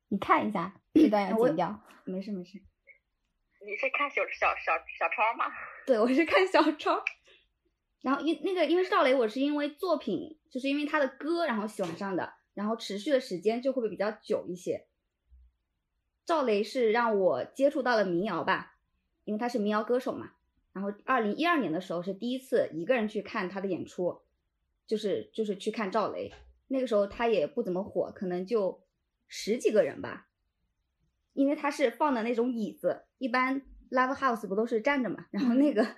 [0.09, 1.81] 你看一下这段要剪掉。
[2.05, 2.59] 没事没事，
[3.65, 5.47] 你是看小小小小超吗？
[5.87, 7.03] 对，我是看小超。
[8.03, 14.87] 然后因那个因为赵雷，我是因为作品，就是因为他的歌，然后喜欢上的，然后持续的时间就会比较久一些。
[16.25, 18.77] 赵雷是让我接触到了民谣吧，
[19.25, 20.33] 因为他是民谣歌手嘛。
[20.73, 24.23] 然后二零一二年的时候是第一次一个人去看他的演出，
[24.87, 26.33] 就是就是去看赵雷。
[26.69, 28.86] 那个时候他也不怎么火，可能就
[29.29, 30.29] 十几个人吧，
[31.33, 35.97] 因为他是放的那种椅子，一般 live house 不都是站着嘛，然后那个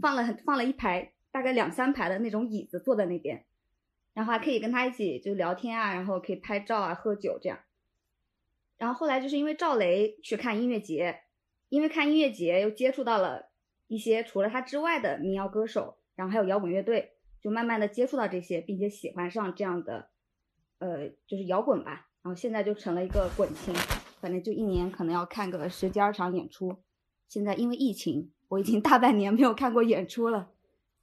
[0.00, 3.44] 放了放了一排，大概两三排的那种椅子坐在那边，
[4.14, 7.60] 然后还可以跟他一起就聊天啊，然后可以拍照啊、喝酒这样。
[8.76, 11.22] 然后后来就是因为赵雷去看音乐节，
[11.68, 13.50] 因为看音乐节又接触到了
[13.88, 20.10] 一些除了他之外的民谣歌手，然后还有摇滚乐队，就慢慢的接触到这些，并且喜欢上这样的，
[20.78, 22.07] 呃，就是摇滚吧。
[22.28, 23.72] 然后现在就成了一个滚青，
[24.20, 26.76] 反正就一年可能要看个十几二场演出。
[27.26, 30.50] 现在因为疫情，我已经 大半年没有看过演出了。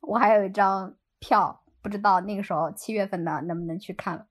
[0.01, 4.27] 我还有一张票，不知道那个时候七月份的能不能去看了。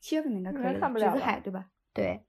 [0.00, 1.66] 七月份应该可应该以，看不了了橘子海对吧？
[1.94, 2.24] 对，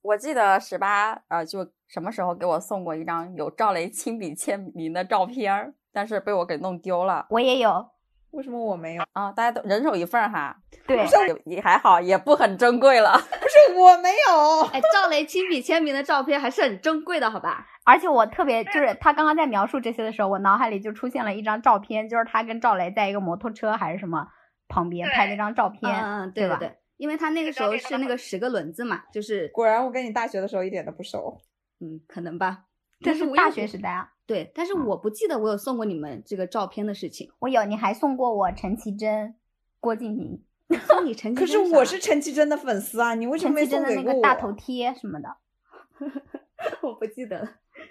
[0.00, 7.90] 我记得十八呃，就什么时候给我送过一张有赵雷亲笔签名的照片儿，但是被我给弄丢了我也有。
[8.32, 9.04] 为什么我没有？
[9.12, 9.30] 啊！
[9.32, 13.12] 大家都人手一份儿哈，对，也也还好，也不很珍贵了。
[13.40, 17.66] 不是我没有，哎，赵雷亲笔签名的照片还是很珍贵的，好吧？
[17.84, 24.26] 而且我特别就是他刚刚在描述这些的时候，我脑海里就出现了一张照片，就是他跟赵雷在一个摩托车还是什么
[24.68, 31.38] 旁边对拍那张照片，嗯嗯，对对吧对对，因为他那个时候是那个十个轮子嘛，就是果然我跟你大学的时候一点都不熟。
[31.80, 32.60] 嗯，可能吧。
[33.00, 34.11] 这是我是大学时代啊。
[34.26, 37.30] 对，但是我不记得我有送过你们这个照片的事情。
[37.40, 39.34] 我有，你还送过我陈绮贞、
[39.80, 40.42] 郭敬明、
[40.86, 44.20] 送你陈绮可是我是陈绮贞的粉丝啊，你为什么没陈绮贞的送给过我？
[44.20, 45.36] 那个大头贴什么的。
[46.82, 47.46] 我不记得了，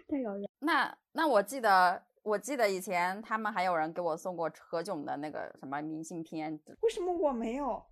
[0.07, 0.49] 太遥远。
[0.59, 7.83] 那那我记得，我记得以前他们还有人给我送过何炅的那个什么明信片，为什么我没有？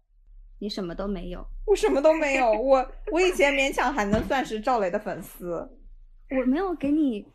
[0.59, 5.69] 你什么都没有，我什么都没有，我我以前勉强还能算是赵雷的粉丝，
[6.31, 7.27] 我没有给你。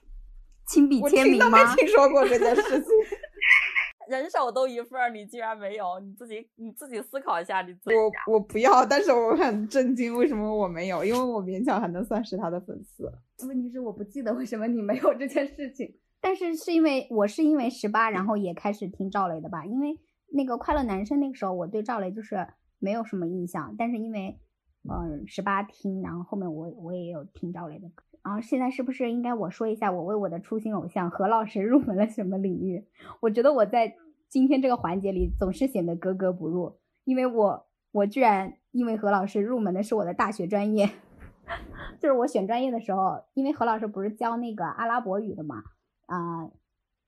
[0.67, 1.77] 亲笔我听都签名吗没？
[1.77, 2.91] 听说过这件事情。
[4.09, 11.03] 人手都一份儿，你居然没有，你自己你自己思考一下，你自己我我不要，但是我很震惊，为什么我没有？
[11.03, 13.11] 因为我勉强还能算是他的粉丝。
[13.47, 15.99] 问题是我不记得为什么你没有这件事情。
[16.21, 19.99] 但是是因为我是因为十八，然后也开始听赵雷的吧，因为
[20.33, 22.47] 那个快乐男生那个时候我对赵雷就是
[22.79, 24.39] 没有什么印象，但是因为
[24.83, 28.05] 嗯十八听，然后后面我我也有听赵雷的歌。
[28.25, 32.87] 然后现在是不是应该我说一下我为我的初心偶像何老师入门了什么领域？
[33.21, 33.95] 我觉得我在
[34.31, 40.89] 今天这个环节里总是显得格格不入，因为我我居然因为何老师入门的是我的大学专业，
[42.01, 45.63] 就是我选专业的时候，因为何老师不是教那个阿拉伯语的嘛，
[46.07, 46.49] 啊、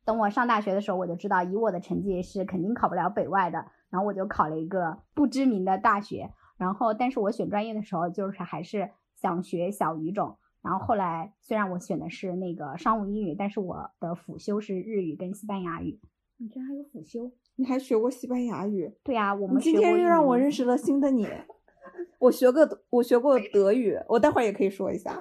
[0.04, 10.36] 等我上大学的时候，我就知道以我的成绩是肯定考不了北外的，然后我就考了一个不知名的大学，然后但是我选专业的时候就是还是想学小语种。
[10.66, 16.00] 然后后来虽然我选的是那个商务英语，但是我的辅修是日语跟西班牙语。
[16.38, 17.30] 你居然还有辅修？
[17.54, 18.92] 你还学过西班牙语？
[19.04, 21.28] 对呀、我们今天又让我认识了新的你。
[22.18, 25.16] 我学过，我学过德语，我待会儿也可以说一下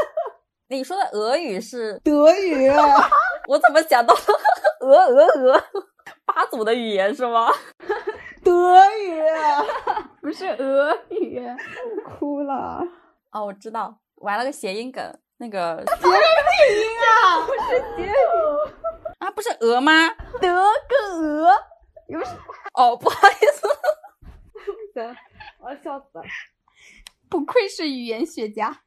[0.68, 2.68] 你说的俄语是，德语。
[3.48, 4.14] 我怎么想到
[4.80, 5.64] 俄俄俄
[6.26, 7.48] 八组的语言是吗？
[8.44, 9.18] 德语，
[10.20, 11.40] 不是俄语，
[12.04, 12.86] 哭了。
[13.32, 16.08] 哦，我知道，我还了个谐音梗，那个谐
[16.80, 17.44] 音啊！
[19.18, 19.92] 啊，不是鹅吗？
[20.40, 21.50] 德跟鹅，
[22.08, 22.34] 有 什
[22.72, 23.68] 哦，不好意思，
[24.94, 25.14] 行，
[25.58, 26.24] 我要笑死了。
[27.28, 28.80] 不愧是语言学家。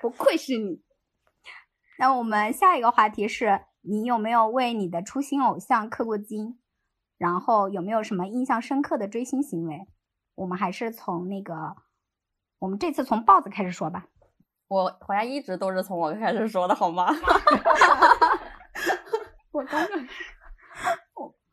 [0.00, 0.80] 不愧是你。
[1.98, 6.60] 那我们下一个话题是你有没有为你的初心偶像氪过金？
[7.18, 9.88] 然后有没有什么印象深刻的追星行为？
[10.36, 11.74] 我们还是从那个，
[12.60, 14.06] 我们这次从豹子开始说吧。
[14.68, 17.06] 我好像一直都是从我开始说的，好吗？
[19.52, 19.98] 我刚刚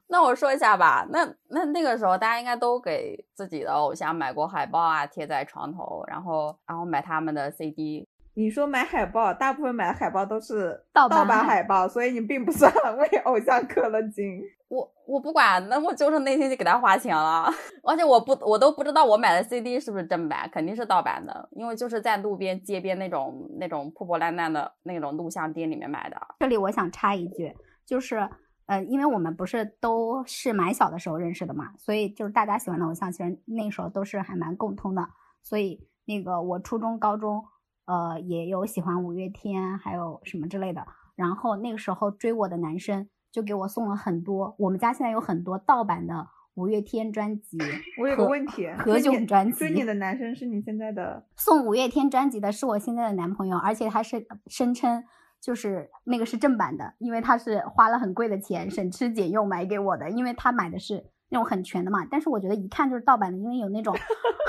[0.08, 8.08] 那我说一下吧，那那那个时候大家应该都给自己的偶像买过海报啊，贴在床头，然后然后买他们的 CD。
[8.34, 14.42] 你说买海报，大部分买的海报都是盗版盗版海海报，所以你并不算 为偶像氪了金。
[14.70, 17.52] 我我不管，那我就是内心就给他花钱了，
[17.84, 26.16] 而且我不我都不知道我买的 CD 是不是正版，肯定是盗版的，因为就是在路边街边那种那种破破烂烂的那种录像店里面买的。
[26.40, 27.54] 这里我想插一句，
[27.86, 28.30] 就是
[28.68, 35.06] 呃，因为我们不是都是蛮小的时候认识的嘛，所以就是大家喜欢的偶像，其实那时候都是还蛮共通的。
[35.44, 37.44] 所以那个我初中、高中，
[37.92, 40.88] 呃，也有喜欢五月天，还有什么之类的。
[41.14, 47.58] 然后那个时候追我的男生就给我送了很多，我们家现在有很多盗版的五月天专辑。
[48.00, 55.04] 我有个问题，何炅专辑追你的男生是你现在的送五月天专辑的是我现在的男朋友，而且他是声称
[55.42, 62.08] 就是那个是正版的，因为他是花了很贵的钱省吃俭用买给我的，因为他买的是那种很全的嘛。
[62.10, 63.94] 但是我觉得一看就是盗版的，因为有那种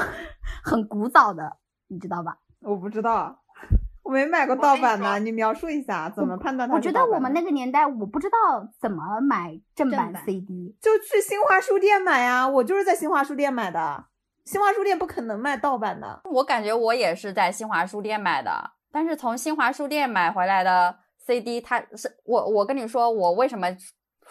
[0.63, 1.57] 很古早的，
[1.89, 2.39] 你知道吧？
[2.65, 3.37] 我不知道，
[4.03, 8.37] 我没买过盗版的，你描述一下怎么判断它我觉得我们那个年代我不知道
[8.81, 14.05] 怎么买正版正版 CD，就去新华书店买呀，我就是在新华书店买的，
[14.45, 16.21] 新华书店不可能卖盗版的。
[16.25, 23.69] 我感觉我也是在新华书店买的，但是从新华书店买回来的 CD，它是我我跟你说，我为什么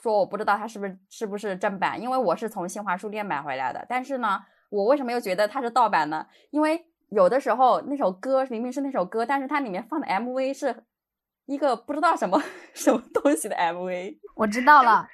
[0.01, 2.01] 说我不知道它是不是是不是正版？
[2.01, 4.39] 因为我是从新华书店买回来的，但是呢，
[4.69, 6.25] 我为什么又觉得它是盗版呢？
[6.49, 10.84] 因为有的时候那首歌明明是那首歌，但是它里面放的 MV 是
[11.45, 12.41] 一个不知道什么
[12.74, 14.17] 什么东西的 MV。
[14.36, 15.08] 我知道了。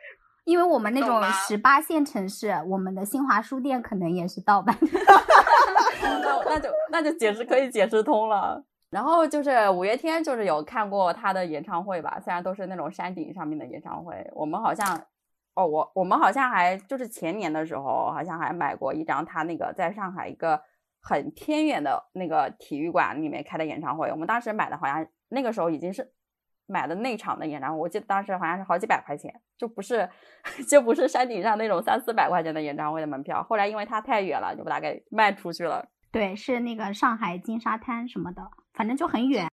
[0.46, 4.88] 因为我们那种十八线城市，我们的新华书店可能也是盗版的。
[6.24, 8.64] 那那就那就解释可以解释通了。
[8.90, 14.98] 然后就是五月天，就是有看过他的演唱会吧，虽然都是那种山顶上面的演唱会，我们好像，
[15.56, 20.62] 哦，我我们好像还就是前年的时候，好像还买过一张他那个在上海一个
[21.08, 26.12] 很偏远的那个体育馆里面开的演唱会，我们当时买的好像那个时候已经是
[26.66, 30.10] 买的内场的演唱会，我记得当时好像是好几百块钱，就不是
[30.68, 35.88] 就不是山顶上那种三四百块钱的演唱会的门票，后来因为它太远了，就把它给卖出去了。
[36.12, 38.42] 对，是那个上海金沙滩什么的，
[38.74, 39.50] 反正就很远，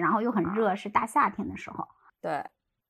[0.00, 1.86] 然后又很热，是大夏天的时候。
[2.22, 2.42] 对，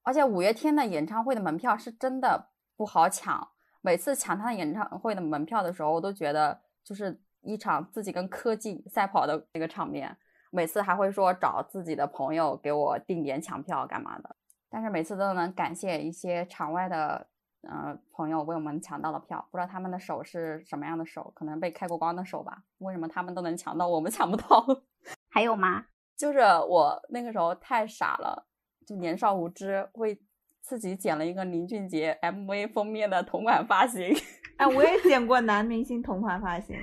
[0.04, 3.48] 而且五月天的演唱会的门票是真的不好抢，
[3.80, 10.16] 每次抢他的演唱会的门票的时候，我都觉得就是一场自己跟科技赛跑的那个场面。
[10.50, 14.36] 每次还会说找自己的朋友给我定点抢票干嘛的，
[14.70, 17.26] 但是每次都能感谢一些场外的
[17.62, 22.62] 呃朋友为我们抢到了票，不知道他们的手是什么样的手，可能被开过光的手吧？
[22.78, 24.64] 为什么他们都能抢到，我们抢不到？
[25.28, 25.86] 还有吗？
[26.16, 28.46] 就是我那个时候太傻了，
[28.86, 30.18] 就年少无知，会
[30.62, 34.16] 自己剪了一个林俊杰 MV 封面的同款发型。
[34.56, 36.74] 哎，我也剪过 男明星同款发型，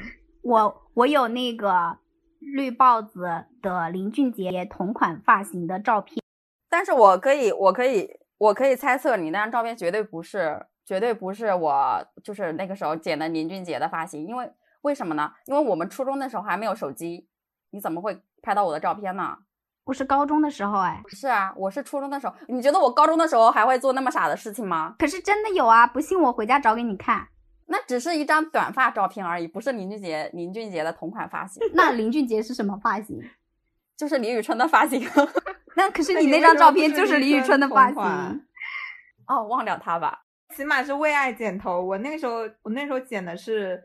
[0.44, 1.98] 我我有那个
[2.40, 6.22] 绿豹子的林俊杰同款发型的照片，
[6.70, 14.52] 但是我可以，我可以，我可以猜测你那张照片绝对不是，绝对不是我就是那个时候剪的林俊杰的发型，因为
[14.82, 15.32] 为什么呢？
[15.46, 17.30] 因为我们初中的时候还没有手机，
[17.72, 19.38] 你怎么会拍到我的照片呢？
[19.86, 24.96] 我是高中的时候哎，是啊，我是初中的时候，你觉得我高中的时候还会做那么傻的事情吗？
[25.00, 27.30] 可是真的有啊，不信我回家找给你看。
[27.68, 33.22] 那只是一张短发照片而已，不是林俊杰林俊杰的同款发型，那林俊杰是什么发型？
[33.96, 35.08] 就是李宇春的发型。
[35.76, 38.02] 那可是你那张照片就是是李宇春的发型。
[39.28, 40.24] 哦，忘掉他吧。
[40.56, 41.82] 起码是为爱剪头。
[41.82, 43.84] 我那个时候，我那时候剪的是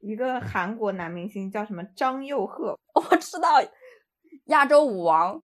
[0.00, 3.60] 一个韩国男明星，叫什么张佑赫，我知道，
[4.46, 5.40] 亚洲舞王。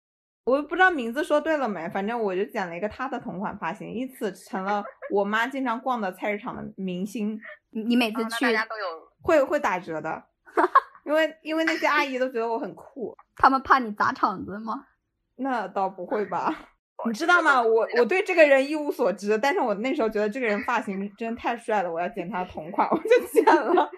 [0.44, 7.38] 我不知道名字说对了没，反正我就剪了一个他的同款发型，因此成了我妈经常逛的菜市场的明星，
[7.70, 8.84] 你你每次去大家都有
[9.22, 10.22] 会会打折的，
[11.06, 13.16] 因为因为那些阿姨都觉得我很酷。
[13.36, 14.86] 他们怕你砸场子吗？
[15.36, 16.68] 那倒不会吧？
[17.06, 17.62] 你知道吗？
[17.62, 23.90] 我我对这个人一无所知，但是我那时候觉得这个人发型真的太帅了，我要剪他的同款，我就剪了。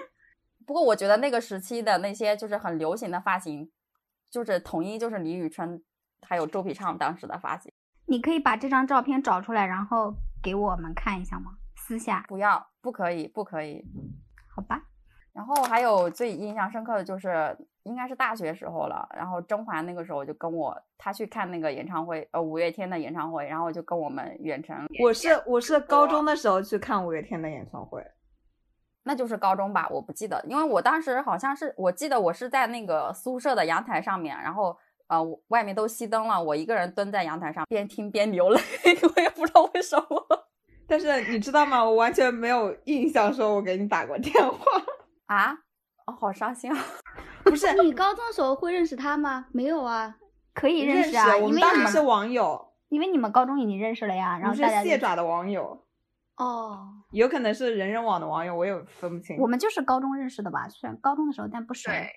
[0.66, 3.70] 不过我觉得那个时期的那些就是很流行的发型，
[4.30, 5.82] 就是统一就是李宇春
[6.22, 7.72] 还有周笔畅当时的发型。
[8.06, 11.52] 你可以把这张照片找出来，然后给我们看一下吗？
[11.76, 13.84] 私下不要，不可以，不可以。
[14.54, 14.82] 好吧。
[15.32, 19.06] 然后还有最印象深刻的就是，应该是大学时候了。
[19.14, 28.02] 然后甄嬛那个时候就跟我，她去看那个演唱会，呃，五月天的演唱会，然后就跟我们远程，我是我是高中的时候去看五月天的演唱会，
[29.06, 34.76] 那就是高中吧，我不记得，因为我当时好像是，我记得我是在那个宿舍的阳台上面，然后
[35.06, 38.60] 呃，外面都熄灯了，我一个人蹲在阳台上，边听边流泪，
[39.14, 40.26] 我也不知道为什么
[40.88, 41.84] 但是你知道吗？
[41.84, 44.56] 我完全没有印象说我给你打过电话。
[45.26, 45.52] 啊，
[46.06, 46.84] 哦，好伤心啊。
[47.44, 49.46] 不是你高中的时候会认识他吗？
[49.52, 50.16] 没有啊。
[50.52, 55.85] 可以认识啊，我因为你们们当时是网友，因为你们高中已经认识了呀，然后大家就蟹爪的网友，
[56.36, 59.38] 哦，有可能是人人网的网友，我也分不清。
[59.38, 60.68] 我们就是高中认识的吧？
[60.68, 61.90] 虽然高中的时候，但不熟。
[61.90, 62.10] 对，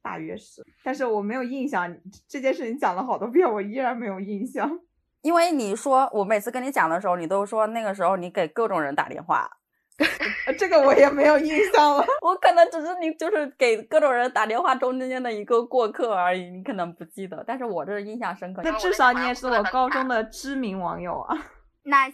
[0.00, 1.92] 大约是，但是我没有印象。
[2.28, 4.70] 这件事情讲了好多遍，我依然没有印象。
[5.22, 9.50] 因为你说我每次跟你讲的时候，你都说那个时候你给各种人打电话，
[10.46, 12.04] 呃这个我也没有印象了。
[12.22, 18.62] 我可能只是你就是给各种人打电话中间的一个过客而已，你可能不记得，但是我这是印象深刻。
[18.62, 21.36] 那至少你也是我高中的知名网友啊。
[21.82, 22.08] 那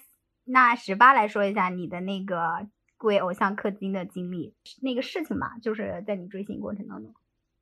[0.45, 2.68] 那十八来说一下你的那个
[2.99, 7.14] 为偶像氪金的经历，那个事情吧，就是在你追星过程当中。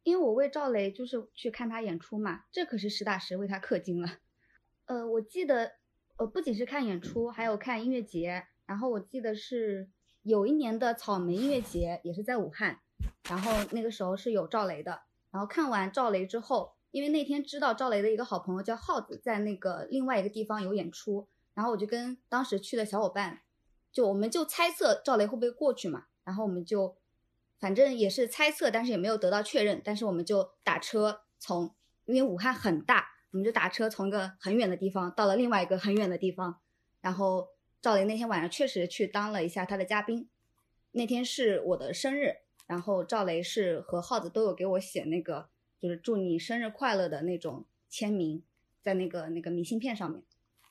[0.02, 4.08] 因为我为赵雷就是去看他演出嘛，这可是实打实为他氪金了。
[4.86, 5.72] 呃，我记得，
[6.16, 8.46] 呃，不仅是看演出，还有看音乐节。
[8.66, 9.90] 然后我记得是
[10.22, 12.80] 有一年的草莓音乐节，也是在武汉。
[13.28, 15.02] 然后那个时候是有赵雷的。
[15.30, 23.42] 然后看完赵雷之后，因为那天知道赵雷的一个好朋友叫耗子，在那个另外一个地方有演出，然后我就跟当时去的小伙伴，
[23.92, 26.06] 就我们就猜测赵雷会不会过去嘛。
[26.24, 26.96] 然后我们就
[27.58, 29.82] 反正也是猜测，但是也没有得到确认。
[29.84, 31.74] 但是我们就打车从，
[32.06, 36.60] 因为武汉很大，我们就打车从一个很远的地方到了另外一个很远的地方。
[37.00, 37.48] 然后
[37.82, 40.28] 赵雷那天晚上确实去当了一下他的嘉宾。
[40.92, 42.36] 那天是我的生日，
[42.66, 45.48] 然后赵雷是和耗子都有给我写那个
[45.78, 48.42] 就是祝你生日快乐的那种签名，
[48.82, 50.22] 在那个那个明信片上面。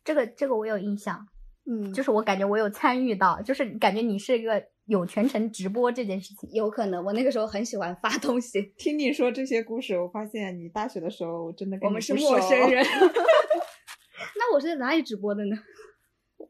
[0.10, 1.24] 这个这个我有印象，
[1.70, 6.49] 嗯，就是我感觉我有参与到，就是感觉你是一个有全程直播这件事情。
[6.51, 8.60] 有可能我那个时候很喜欢发东西。
[8.76, 12.84] 听你说这些故事，我发现你大学的时候真的跟我们是陌生人。
[14.36, 15.55] 那我是在哪里直播的呢？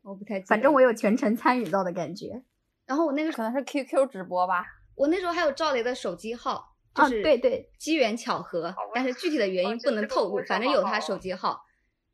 [0.04, 0.48] 我不太记得。
[0.48, 2.42] 反正我有全程参与到的感觉。
[2.86, 4.64] 然后我那个可能是 QQ 直播吧。
[4.96, 11.60] 我那时候还有赵雷的手机号，就啊是对对机缘巧合，但是具体的原因哦不能透露，反正有他手机号。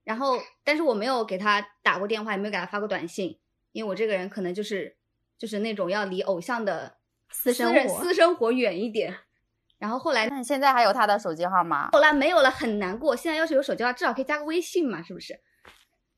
[0.05, 3.37] 然后，但是我没有给他打过电话，也没有给他发过短信，
[3.73, 4.95] 因为我这个人可能就是
[5.37, 6.95] 就是那种要离偶像的
[7.29, 9.17] 私生活人私生活远一点。
[9.77, 11.89] 然后后来那你现在还有他的手机号吗？
[11.91, 13.15] 后来没有了，很难过。
[13.15, 15.37] 现在要是有手机号，至少可以加个微信嘛，是不是？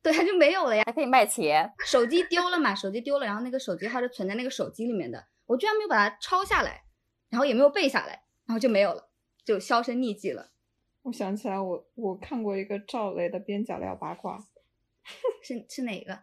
[0.03, 0.83] 对，他就没有了呀。
[0.85, 1.73] 还可以卖钱。
[1.85, 6.83] 手机丢了嘛，手机丢了，然后那个手机号就存在那个手机里面的，我居然没有把它抄下来，
[7.29, 9.09] 然后也没有背下来，然后就没有了，
[9.43, 10.51] 就销声匿迹了。
[11.07, 14.37] 我想起来我，我看过一个赵雷的边角料八卦，
[15.41, 16.19] 是是哪个？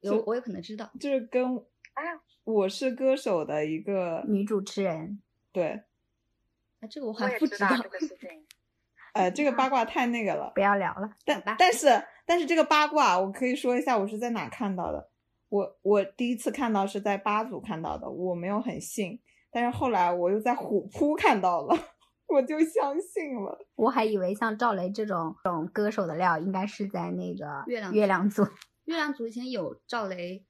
[0.00, 0.90] 有我有可能知道。
[0.98, 2.02] 就是跟啊
[2.44, 5.20] 《我是歌手》的一个女主持人，
[5.52, 5.82] 对，
[6.80, 7.76] 啊，这个我好像不道知道。
[7.82, 8.30] 这个事情。
[9.12, 10.50] 呃， 这个八卦太那个了。
[10.54, 11.14] 不要聊了。
[11.26, 15.10] 但吧但是但是这个八卦，我可以说一下我是在哪看到的。
[15.50, 19.20] 我我第一次看到是在八组看到的，我没有很信，
[19.50, 21.76] 但是后来我又在虎扑看到了，
[22.32, 23.58] 我就相信了。
[23.76, 28.42] 我还以为像赵雷这种这种歌手的料，应该是在那个月亮月亮组。
[28.84, 30.44] 月亮组以前有赵雷，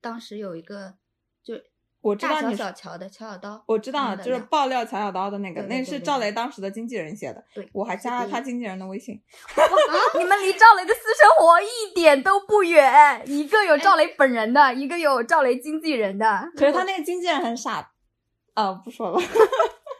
[0.00, 0.94] 当时有一个
[1.42, 1.54] 就
[2.00, 7.44] 我知道你大小小乔的乔小刀，我知道，就是爆料乔小刀的那个，对对那是赵雷当时的经纪人写的。
[7.52, 9.20] 对我还加了他经纪人的微信。
[10.16, 16.48] 你们离赵雷的私生活一点都不远，一个有赵雷本人的，一个有赵雷经纪人的。
[16.56, 17.90] 可是他那个经纪人很傻，
[18.54, 19.20] 啊，不说了。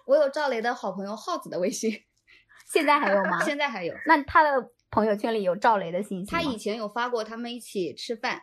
[0.08, 1.92] 我有赵雷的好朋友耗子的微信，
[2.72, 3.38] 现在还有吗？
[3.44, 3.94] 现在还有。
[4.06, 8.40] 那他的朋友圈里有赵雷的信息吗他以前有发过他们一起吃饭，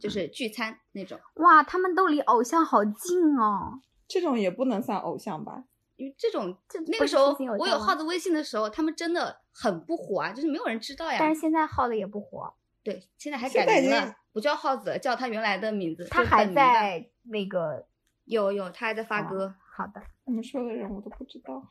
[0.00, 1.18] 就是聚餐那种。
[1.34, 3.80] 哇，他们都离偶像好近哦。
[4.06, 5.64] 这种也不能算偶像吧？
[5.96, 11.16] 因为这种这那个时候我有耗子微信的时候，他们真的很不火啊，就是没有人知道呀。
[11.18, 12.54] 但是现在耗子也不火，
[12.84, 16.04] 对，现在还改名了，不叫耗子了，叫他原来的名字。
[16.08, 17.84] 他还在那个
[18.26, 19.54] 有有，他还在发哦歌。
[19.80, 21.66] 好的，你们说的人我都不知道。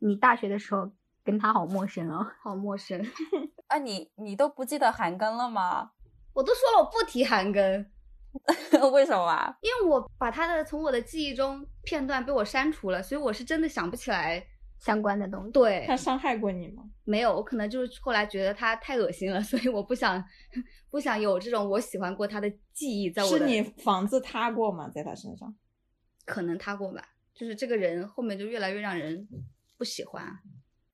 [0.00, 0.90] 你大学的时候
[1.24, 2.26] 跟他好陌生哦。
[2.42, 3.00] 好陌生，
[3.68, 5.92] 啊，你你都不记得韩庚了吗？
[6.34, 7.86] 我都说了我不提韩庚，
[8.92, 9.56] 为什么啊？
[9.62, 14.46] 因为我把他的从我的记忆中片段被我删除了，所以我是真的想不起来
[14.78, 15.50] 相关的东西。
[15.52, 16.84] 对他，伤害过你吗？
[17.04, 20.22] 没有，我可能就是后来觉得他太恶心了，所以我不想
[20.90, 23.38] 不想有这种我喜欢过他的记忆在我的。
[23.38, 24.90] 是你房子塌过吗？
[24.90, 25.54] 在他身上？
[26.26, 27.02] 可能塌过吧，
[27.34, 29.28] 就是这个人后面就越来越让人
[29.76, 30.38] 不喜欢。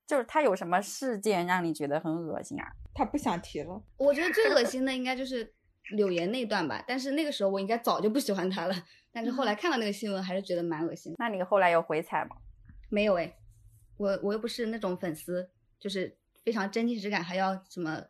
[0.05, 2.71] 就是他有什么事件让你觉得很恶心啊？
[2.93, 3.83] 他不想提了。
[3.97, 5.53] 我觉得最恶心的应该就是
[5.91, 8.75] 柳岩那段吧，但是那个时候我应该早就不喜欢他了，
[9.11, 11.13] 但是后来看到那个新闻还是觉得蛮恶心。
[11.17, 12.37] 那你后来有回踩吗？
[12.87, 13.35] 没有哎，
[13.97, 16.15] 我我又不是那种粉丝，就是
[16.45, 18.05] 非常真情实感，还要什么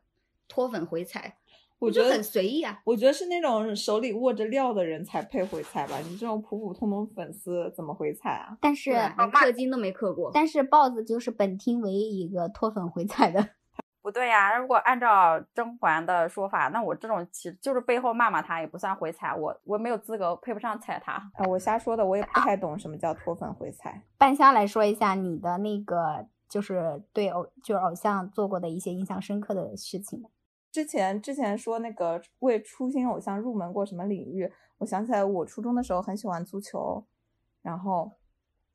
[0.47, 1.35] 脱粉回踩，
[1.79, 2.79] 我觉得很随意啊。
[2.83, 8.57] 我觉得是那种手里握着料的人才配回踩吧，你这种普普通通粉丝怎么回踩啊？
[8.61, 10.31] 但是氪金都没氪过。
[10.33, 13.49] 但是豹子就是本厅唯一一个脱粉回踩的。
[14.01, 21.11] 不对呀、如果按照甄嬛的说法，那我这种其实就是背后骂骂他，也不算回踩，我我没有资格，配不上踩他。
[21.11, 24.01] 啊，我瞎说的，我也不太懂什么叫脱粉回踩。
[24.17, 30.29] 半夏来说一下你的那个，就是对偶就是偶像做过的一些印象深刻的事情吧。
[30.77, 34.47] 之前之前说那个为初心偶像入门过什么领域，
[34.77, 37.03] 我想起来我初中的时候很喜欢足球，
[37.63, 38.11] 然后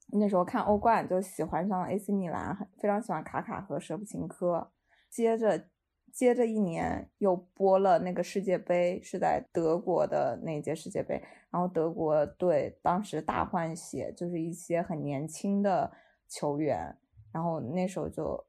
[0.09, 4.73] 那时候看欧冠就喜欢上了 AC 米兰，非常喜欢卡卡和舍甫琴科。
[5.09, 5.69] 接着
[6.13, 11.23] 接着一年又播了那个世界杯，是在德国的那届世界杯，
[11.53, 15.93] 然后德国队当时大换血，就是一些很年轻的
[16.29, 16.99] 球员，
[17.31, 18.45] 然后那时候就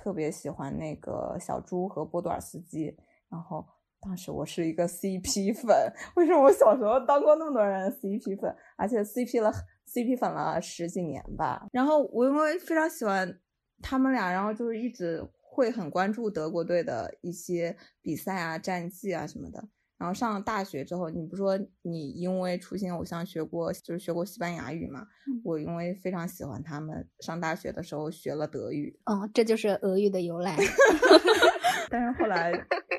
[0.00, 2.96] 特别喜欢那个小猪和波多尔斯基，
[3.28, 3.66] 然后
[4.00, 9.52] 当时我是一个 CP 粉，为什么我小时候当过那么多人的 CP 粉，而且 CP 了
[9.88, 11.66] CP 粉了十几年吧。
[11.72, 13.40] 然后我因为非常喜欢
[13.82, 19.68] 他们俩，然后就是一直会很关注德国队的一些比赛啊、战绩啊什么的。
[19.98, 25.04] 然后上了大学之后，你不说你因为初心偶像学过，就是学过西班牙语嘛？
[25.44, 30.56] 我因为非常喜欢他们，上大学的时候学了德语，嗯，这就是俄语的由来。
[31.90, 32.52] 但是后来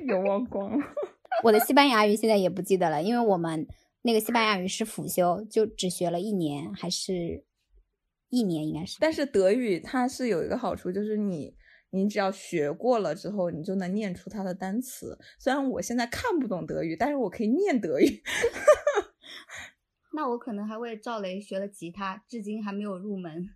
[0.08, 0.86] 又忘光了。
[1.44, 3.66] 我的西班牙语现在也不记得了，因为我们
[4.02, 7.46] 那个西班牙语是辅修，就只学了一年，还是
[8.30, 8.98] 一年应该是。
[9.00, 11.56] 但是德语它是有一个好处，就是你
[11.92, 15.18] 你只要学过了之后，你就能念出它的单词。
[15.40, 18.22] 虽然我现在看不懂德语，但是我可以念德语。
[20.14, 23.48] 那我可能还为赵雷学了吉他，至今还没有入门。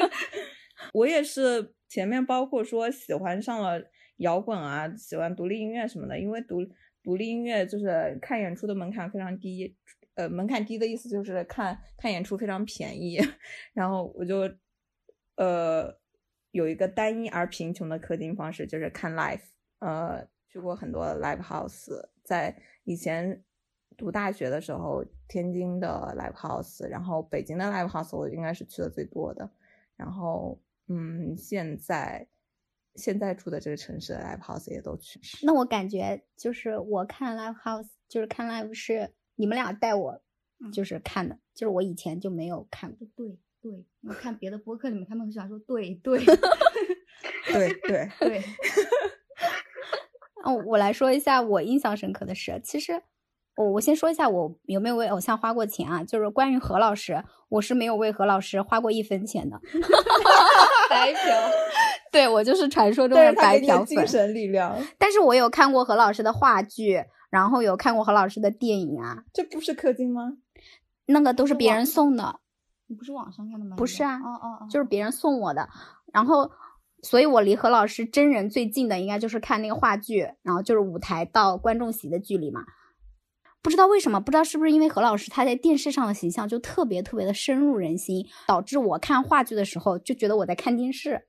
[0.92, 3.82] 我也是前面包括说喜欢上了
[4.16, 6.66] 摇滚啊，喜欢独立音乐什么的，因为独
[7.02, 9.76] 独立音乐就是看演出的门槛非常低，
[10.14, 13.18] 呃，门槛低的意思就是看看演出非常便宜，
[13.74, 14.50] 然后我就
[15.36, 15.94] 呃
[16.54, 19.40] 有一个单一而贫穷的氪金方式，就是看 live，
[19.80, 21.90] 呃，去过很多 live house，
[22.22, 23.42] 在以前
[23.96, 29.50] 读大学的时候，天津的 live house，然后北京的 live house 我应该是去的最多的，
[29.96, 32.24] 然后嗯，现在
[32.94, 35.18] 现在住的这个城市的 live house 也都去。
[35.42, 40.22] 那我感觉就是我看 live house，就是看 live 是你们俩带我
[40.72, 43.08] 就是看的，就是我以前就没有看过。
[43.16, 43.72] 对对，
[44.06, 46.36] 我看别的播客里面，他们很喜欢说对对对
[47.88, 48.42] 对，对，
[50.44, 52.60] 哦，我来说一下我印象深刻的事。
[52.62, 53.00] 其实，
[53.56, 56.04] 我我先说一下我有没有为偶像花过钱啊？
[56.04, 59.58] 就是关于何老师，我是没有为何老师花过一分钱的。
[60.90, 61.20] 白嫖。
[62.12, 63.86] 对我就是传说中的白嫖粉。
[63.86, 70.34] 的精神力量，但是我有看过何老师的话剧，然后有看过何老师的电影啊，这不是氪金吗？
[71.06, 72.40] 那个都是别人送的，
[72.86, 73.76] 你不是网上看的吗？
[73.76, 75.68] 不是啊哦哦哦，就是别人送我的。
[76.12, 76.50] 然后，
[77.02, 82.64] 所以我离何老师真人最近的应该就是看那个话剧，然后就是舞台到观众席的距离嘛。
[83.62, 91.26] 不知道为什么，不知道是不是因为何老师他在电视上的形象就特别特别的深入人心，导致我看话剧的时候就觉得我在看电视，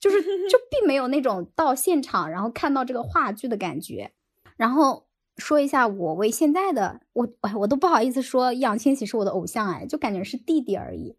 [0.00, 4.12] 就是就并没有那种到现场然后看到这个话剧的感觉。
[4.56, 5.07] 然后
[5.38, 11.16] 说一下我为现在的我，哎，我都不好意思说易烊千玺是我的偶像，哎，就感觉是弟弟而已。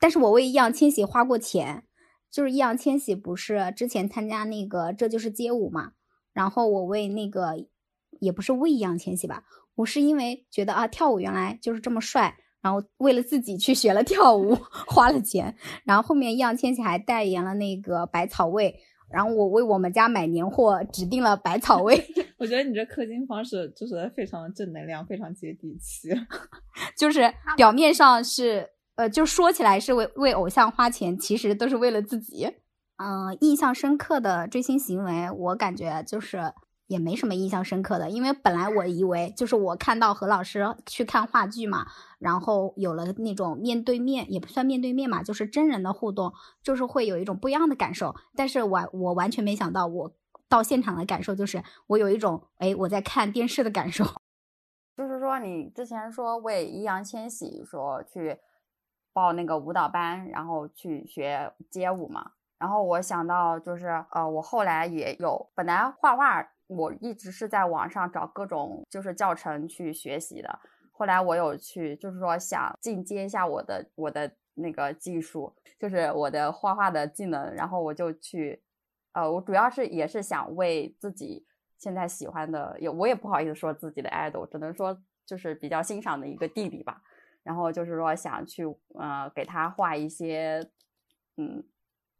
[0.00, 1.84] 但是我为易烊千玺花过钱，
[2.30, 5.92] 就是易烊千玺不是之前参加那个《这就是街舞》嘛，
[6.32, 7.66] 然后我为那个
[8.18, 9.44] 也不是为易烊千玺吧，
[9.76, 14.56] 我是因为觉得啊跳舞原来就是这么帅，然后为了自己去学了跳舞，
[14.88, 18.80] 花了钱，然后后面易烊千玺还代言了那个百草味，
[19.12, 22.02] 然后我为我们家买年货指定了百草味，
[22.38, 26.08] 我觉得你这氪金方式就是非常的正能量，非常接地气。
[26.96, 32.46] 就是表面上是呃，就说起来是为为偶像花钱，其实都是为了自己。
[32.96, 36.52] 嗯、印象深刻的追星行为，我感觉就是
[36.92, 41.86] 也没什么印象深刻的，因为本来我以为就是我看到何老师去看话剧嘛，
[42.18, 48.14] 然后有了那种面对面，也不算面对面嘛，就是真人的互动，就是会有一种不一样的感受。
[48.36, 50.12] 但是我我完全没想到，我
[50.48, 54.04] 到现场的感受就是我有一种哎我在看电视的感受。
[54.94, 58.38] 就是说，你之前说为易烊千玺说去
[59.14, 62.32] 报那个舞蹈班，然后去学街舞嘛。
[62.58, 70.58] 然后我想到就是，呃，我后来也有，本来画画我一直是在网上找各种就是教程去学习的。
[70.90, 77.52] 后来我有去，就是说想进阶一下我的我的那个技术，就是我的画画的技能。
[77.54, 78.62] 然后我就去，
[79.12, 81.46] 呃，我主要是也是想为自己。
[81.78, 84.96] 现在喜欢的也我也不好意思说自己的 idol，只能说
[85.26, 87.02] 就是比较欣赏的一个弟弟吧。
[87.42, 90.64] 然后就是说想去呃给他画一些，
[91.36, 91.64] 嗯，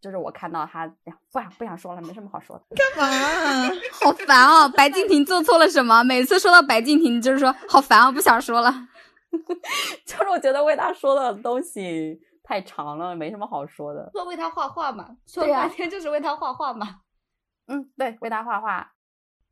[0.03, 0.87] 就是我看到他
[1.31, 2.65] 不想不想说了，没什么好说的。
[2.75, 3.71] 干嘛？
[4.03, 4.69] 好烦哦！
[4.77, 6.03] 白敬亭做错了什么？
[6.03, 8.89] 每次说到白敬亭，就是说好烦哦，不想说了。
[10.05, 14.11] 就是我觉得为他说的东西太长了，没什么好说的。
[14.13, 16.97] 说为他画画嘛，说半天就是为他画画嘛。
[17.69, 18.93] 嗯，对，为他画画。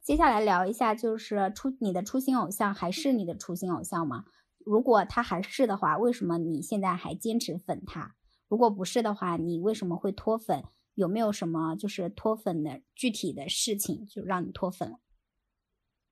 [0.03, 4.24] 接下来聊一下，就是初你的初心偶像还是你的初心偶像吗？
[4.66, 8.14] 如果他还是的话，为什么你现在还坚持粉他？
[8.51, 10.64] 如果不是的话，你为什么会脱粉？
[10.94, 14.98] 有没有什么就是脱粉的具体的事情就让你脱粉了？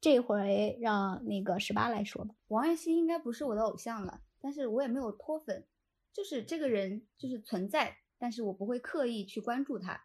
[0.01, 2.37] 这回让那个十八来说吧。
[2.47, 5.67] 王栎鑫应该不是我的偶像了，但是我也没有脱粉，
[6.13, 10.05] 就是这个人就是存在，但是我不会刻意去关注他。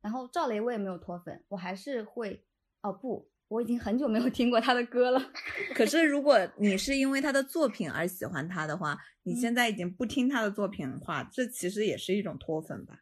[0.00, 2.46] 然后赵雷我也没有脱粉，我还是会。
[2.82, 5.32] 哦不，我已经很久没有听过他的歌了。
[5.74, 13.00] 可是如果你是因为他的作品而喜欢他的话，你现在已经不听他的作品的话，这其实也是一种脱粉吧？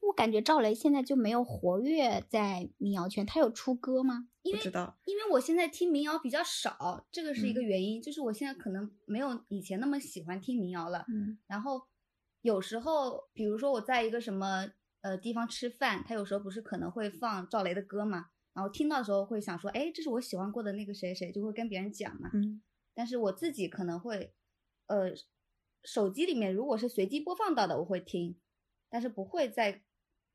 [0.00, 4.28] 我感觉赵雷现在就没有活跃在民谣圈，他有出歌吗？
[4.42, 8.02] 不知道，因为我现在听民谣比较少，这个是一个原因。
[8.02, 11.06] 就是我现在可能没有以前那么喜欢听民谣了。
[11.08, 11.80] 嗯，然后
[12.42, 14.68] 有时候，比如说我在一个什么
[15.00, 18.26] 呃地方吃饭，他有时候不是可能会放赵雷的歌吗？
[18.54, 22.30] 然后听到的时候会想说，哎，这是我喜欢过的那个谁谁，就会跟别人讲嘛。
[22.32, 22.62] 嗯。
[22.94, 24.32] 但是我自己可能会，
[24.86, 25.10] 呃，
[25.82, 28.38] 手机里面如果是随机播放到的，我会听，
[28.88, 29.82] 但是不会再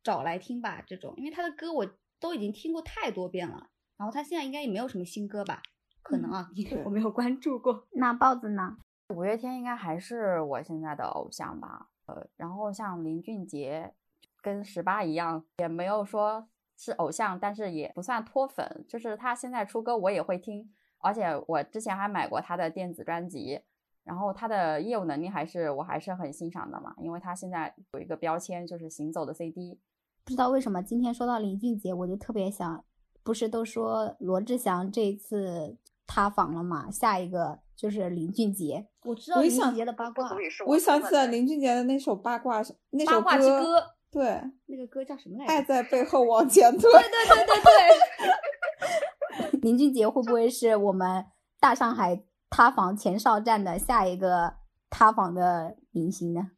[0.04, 0.84] 找来听吧。
[0.86, 1.90] 这种，因为他的歌我
[2.20, 3.70] 都已经听过太多遍了。
[3.98, 5.62] 然后他现在应该也没有什么新歌吧？
[6.02, 7.88] 可能啊，因为 我没有关注过。
[7.92, 8.78] 那豹子呢？
[9.16, 11.90] 五月天应该还是我现在的偶像吧。
[12.08, 13.94] 呃，然后像林俊杰，
[14.42, 16.50] 跟十八一样，也没有说。
[16.80, 18.86] 是偶像，但是也不算脱粉。
[18.88, 23.60] 就是他现在出歌，我也会听，而且我之前还买过他的电子专辑。
[24.06, 29.78] 然后他的业务能力还是我还是很欣赏的嘛，因为他现在有一个标签就是行走的 CD。
[30.24, 32.84] 不知道为什么今天说到林俊杰，我就特别想，
[33.22, 35.78] 不是都说罗志祥这一次
[36.08, 36.90] 塌房了嘛？
[36.90, 38.88] 下一个就是林俊杰。
[39.04, 40.32] 我知道林俊杰的八卦，
[40.66, 43.96] 我想起了林俊杰的那首八卦，那首歌。
[44.12, 45.54] 对，那个歌叫什么来着？
[45.54, 46.92] 爱在背后往前推。
[46.92, 49.60] 对对对对对。
[49.62, 51.24] 林俊杰会不会是我们
[51.60, 54.56] 大上海塌房前哨站的下一个
[54.90, 56.52] 塌房的明星呢？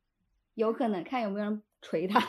[0.54, 2.24] 有可能，看有没有人锤他。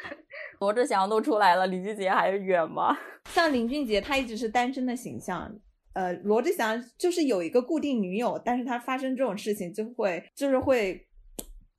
[0.60, 2.94] 罗志祥都出来了，林俊杰还远吗？
[3.30, 5.50] 像林俊杰，他一直是单身的形象。
[5.94, 11.08] 呃，罗志祥就是有一个固定女友，但是他发生这种事情就会就是会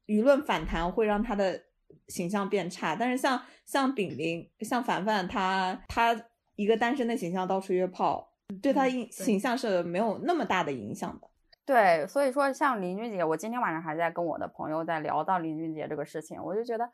[0.07, 1.65] 舆论反弹，会让他的。
[2.10, 6.14] 形象变差，但是像像炳炳、像凡凡，他他
[6.55, 8.32] 一个单身的形象到处约炮，
[8.62, 11.28] 对他印形象是没有那么大的影响的。
[11.66, 16.89] 对，所以说像林俊杰，我今天晚上还在跟我的朋友在聊到林俊杰这个事情，我就觉得，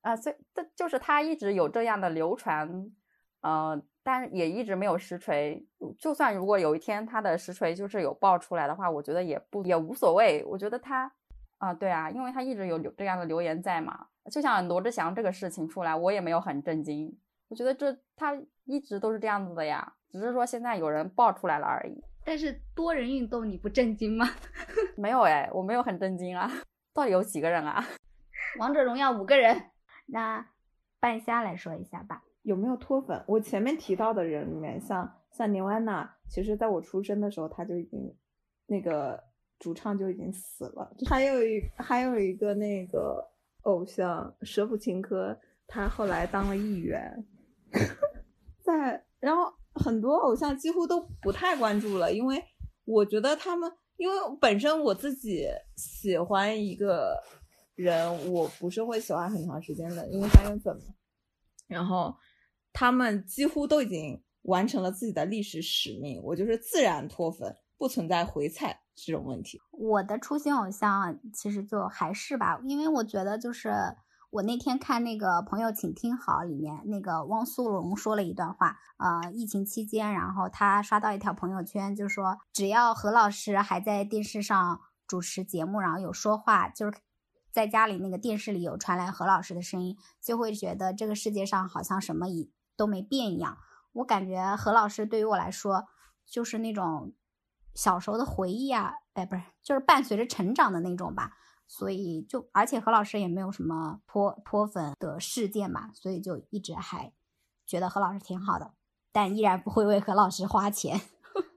[0.00, 2.90] 啊，所以这就是他一直有这样的流传，
[3.40, 5.66] 呃，但也一直没有实锤。
[5.98, 10.44] 就算如果有一天他的实锤就是有爆出来的话，我觉得也不也无所谓。
[10.46, 11.12] 我觉得他。
[11.62, 17.16] 啊，对啊，因为他一直有留这样的留言在嘛，就像罗志祥这个事情出来，我也没有很震惊。
[17.46, 22.02] 我觉得这他一直都是这样子的呀，只是说现在有人爆出来了而已。
[22.24, 24.28] 但是多人运动你不震惊吗？
[24.98, 26.50] 没有哎，我没有很震惊啊。
[26.92, 27.84] 到底有几个人啊？
[28.58, 29.70] 王者荣耀五个人。
[30.06, 30.44] 那
[30.98, 33.22] 半夏来说一下吧，有没有脱粉？
[33.28, 38.12] 我前面提到的人里面，像像牛安娜，其实在我出生的时候他就已经
[38.66, 39.30] 那个。
[39.62, 43.24] 主唱就已经死了，还有一还有一个那个
[43.60, 45.38] 偶像舍甫琴科，
[45.68, 47.24] 他后来当了议员，
[48.60, 52.42] 在然后很多偶像几乎都不太关注了，因为
[52.84, 55.46] 我觉得他们，因为本身我自己
[55.76, 57.16] 喜欢一个
[57.76, 60.92] 人，我不是会喜欢很长时间的，因为他有粉嘛，
[61.68, 62.12] 然后
[62.72, 69.60] 他们几乎都已经完成了自己的历史使命，我就是自然脱粉，不存在回踩这种问题。
[69.70, 73.72] 我的初心偶像其实就还是吧，因为我觉得就是
[74.30, 86.98] 我那天看那个朋友，请听好，里面那个汪苏泷说了一段话，呃，疫情期间，然后他刷到一条朋友圈，就说只要何老师还在电视上主持节目，然后有说话，就是
[87.50, 93.58] 在家里那个电视里有传来何老师的声音，就会觉得这个世界上好像什么一都没变一样。
[93.92, 95.86] 我感觉何老师对于我来说，
[96.24, 97.12] 就是那种
[97.74, 101.32] 小时候的回忆啊，哎，不是，就是伴随着成长的那种吧。
[101.66, 107.12] 所以就，而且何老师也没有什么脱脱粉的事件嘛，所以就一直还
[107.66, 108.74] 觉得何老师挺好的，
[109.10, 111.00] 但依然不会为何老师花钱。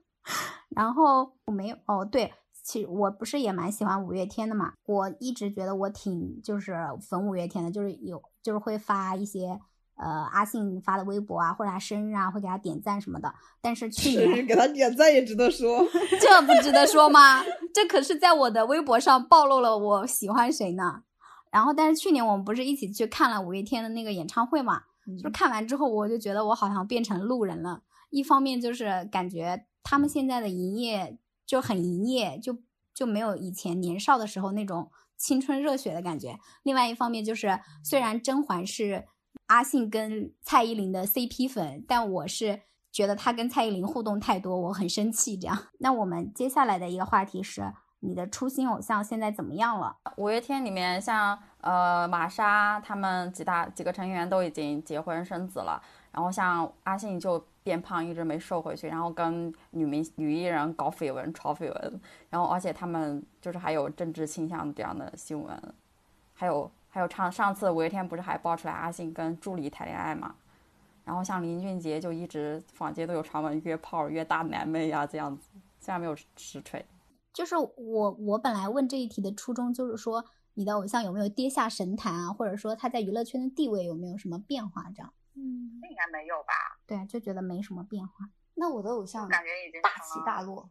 [0.70, 9.60] 然后我没有哦，对，其实我不是也蛮喜欢五月天的嘛，我一直觉得我挺就是粉五月天的，就是有就是会发一些。
[9.96, 13.34] 呃，阿信发的微博啊，或者他生日啊，会给他点赞什么的。
[13.62, 15.86] 但是去年给他点赞也值得说，
[16.20, 17.42] 这不值得说吗？
[17.72, 21.02] 这可是在我的微博上暴露了我喜欢谁呢。
[21.50, 24.82] 然后，但是去年我们不是一起去看了五月天的那个演唱会嘛？
[25.22, 27.80] 就看完之后，我就觉得我好像变成路人了。
[28.10, 31.16] 一方面就是感觉他们现在的营业
[31.46, 32.58] 就很营业，就
[32.92, 36.38] 就没有以前年少的时候那种青春热血的感觉。
[36.64, 39.06] 另外一方面就是，虽然甄嬛是。
[39.46, 45.36] 阿信跟蔡依林的 CP 粉，但我是觉得他跟蔡依林互动太多，我很生气。
[45.36, 49.96] 这样，那我们接下来的一个话题是，你的初心偶像现在怎么样了？
[50.16, 55.80] 五月天里面，像呃玛莎他们几大几个成员都已经结婚生子了，
[56.10, 65.74] 然后像阿信就变胖，一直没瘦回去，然后跟女明女艺人搞绯闻、炒绯闻，然后而且他们就是还有政治倾向这样的新闻，
[66.34, 66.68] 还有。
[66.96, 70.34] 还有唱上次五月天不是还爆出来阿信跟助理谈恋爱嘛？
[71.04, 76.82] 然后像林俊杰就一直坊间都有传闻约炮约大男妹呀这样子，虽然没有实锤。
[77.34, 80.24] 就是我我本来问这一题的初衷就是说
[80.54, 85.12] 你的偶像有没有跌下神坛啊，或者说他在娱乐圈的地位有没有什么变化这样？
[85.34, 86.80] 嗯，那应该没有吧？
[86.86, 88.30] 对，就觉得没什么变化。
[88.54, 90.70] 那我的偶像感觉已经大起大落。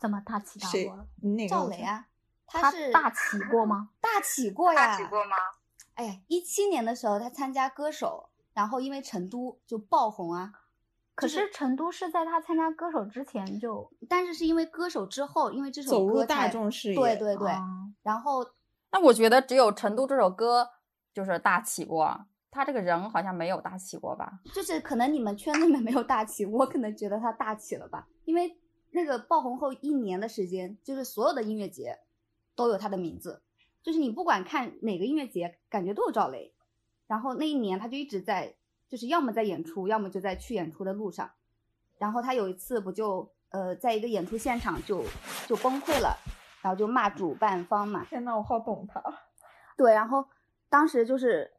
[0.00, 1.06] 怎么大起大落了？
[1.48, 2.07] 赵雷啊。
[2.48, 3.90] 他是大起过吗？
[4.00, 4.86] 大起过呀！
[4.86, 5.36] 大起过吗？
[5.94, 10.52] 哎，一七年的时候他参加歌手，然后因为成都就爆红啊。
[11.14, 16.94] 可是成都是在他参加歌手之前就，但是是因为歌手之后，因为这首走入大众视野。
[16.94, 17.50] 对对对。
[18.04, 18.46] 然后，
[18.92, 20.68] 那我觉得只有成都这首歌
[21.12, 24.38] 就是大起过，他这个人好像没有大起过吧？
[24.54, 28.06] 就是可能你们圈里面没有大起，我可能觉得他大起了吧？
[28.24, 28.56] 因为
[28.92, 31.98] 那个爆红后一年的时间，就是所有的音乐节。
[32.58, 33.40] 都有他的名字，
[33.84, 36.52] 就是你不管看哪个音乐节，感觉都有赵雷。
[37.06, 38.56] 然后那一年他就一直在，
[38.88, 41.30] 就是要么在演出，要么就在去演出的路上。
[41.98, 45.04] 然后他有一次不就呃在一个演出现场就
[45.46, 46.18] 就崩溃了，
[46.60, 48.04] 然后就骂主办方嘛。
[48.06, 49.00] 天呐，我好懂他。
[49.76, 50.26] 对，然后
[50.68, 51.52] 当时就是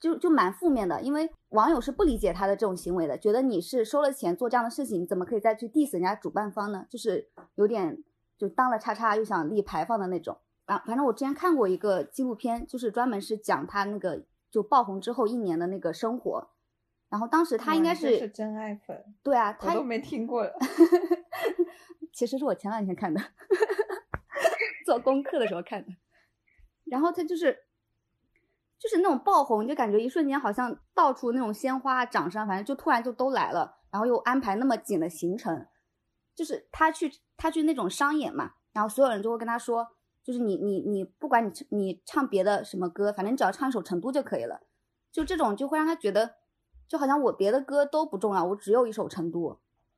[0.00, 6.84] 就就蛮负面的，因为网友是不理解他的这种行为的，觉得你是收了钱做这样的事情，你怎么可以再去 diss 人家主办方呢？
[6.90, 8.02] 就是有点。
[8.40, 10.38] 就当了叉叉又想立牌坊的那种。
[10.64, 16.48] 啊，反正我之前看过一个纪录片，就是专门是讲他那个就爆红之后一年的那个生活，
[17.10, 20.48] 然后当时他应该是真爱粉，对啊，他都没听过，
[22.14, 23.20] 其实是我前两天看的，
[24.86, 25.92] 做功课的时候看的，
[26.84, 27.64] 然后他就是
[28.78, 35.66] 就是那种爆红，就感觉一瞬间好像到处那种鲜花掌声，反正就突然就都来了，然后又安排那么紧的行程。
[36.32, 39.88] 就是他去他去那种商演嘛，然后所有人就会跟他说，
[40.22, 44.60] 就是你你你不管你你唱别的什么歌，反正你只要唱一首《成都》就可以了。
[45.10, 46.34] 就这种就会让他觉得，
[46.86, 49.40] 就好像我别的歌都不重要，我只有一首《成都》。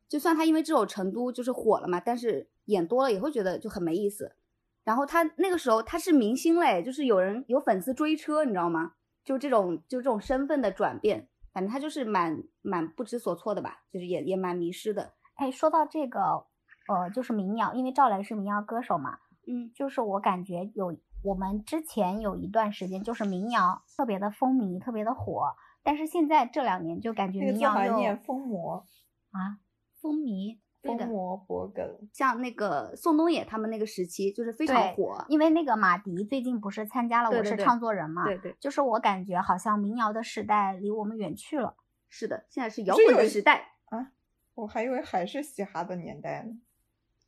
[0.08, 4.36] 就算他因为这首《成都》就是火了嘛，但是演多了也会觉得就很没意思。
[4.84, 8.92] 然后他那个时候他是明星嘞，就是有人有粉丝追车，你知道吗？
[9.24, 15.12] 就这种就这种身份的转变，反正他就是蛮蛮不知所措的吧，就是也也蛮迷失的。
[15.34, 16.44] 哎，说到这个，
[16.88, 28.86] 呃，就是民谣，因为赵雷是民谣歌手嘛，嗯，就是我感觉有我们之前有一段时间就是民谣特别的风靡，特别的火，但是现在这两年就感觉民谣又风魔？
[29.30, 29.58] 啊，
[30.00, 41.76] 风靡，风魔脖梗，像那个宋冬野他们那个时期就是非常火，因为那个马迪最近不是参加了《我是唱作人》嘛，对对，就是我感觉好像民谣的时代离我们远去了，
[42.10, 44.10] 是的，现在是摇滚的时代啊。
[44.54, 46.52] 我还以为还是嘻哈的年代呢，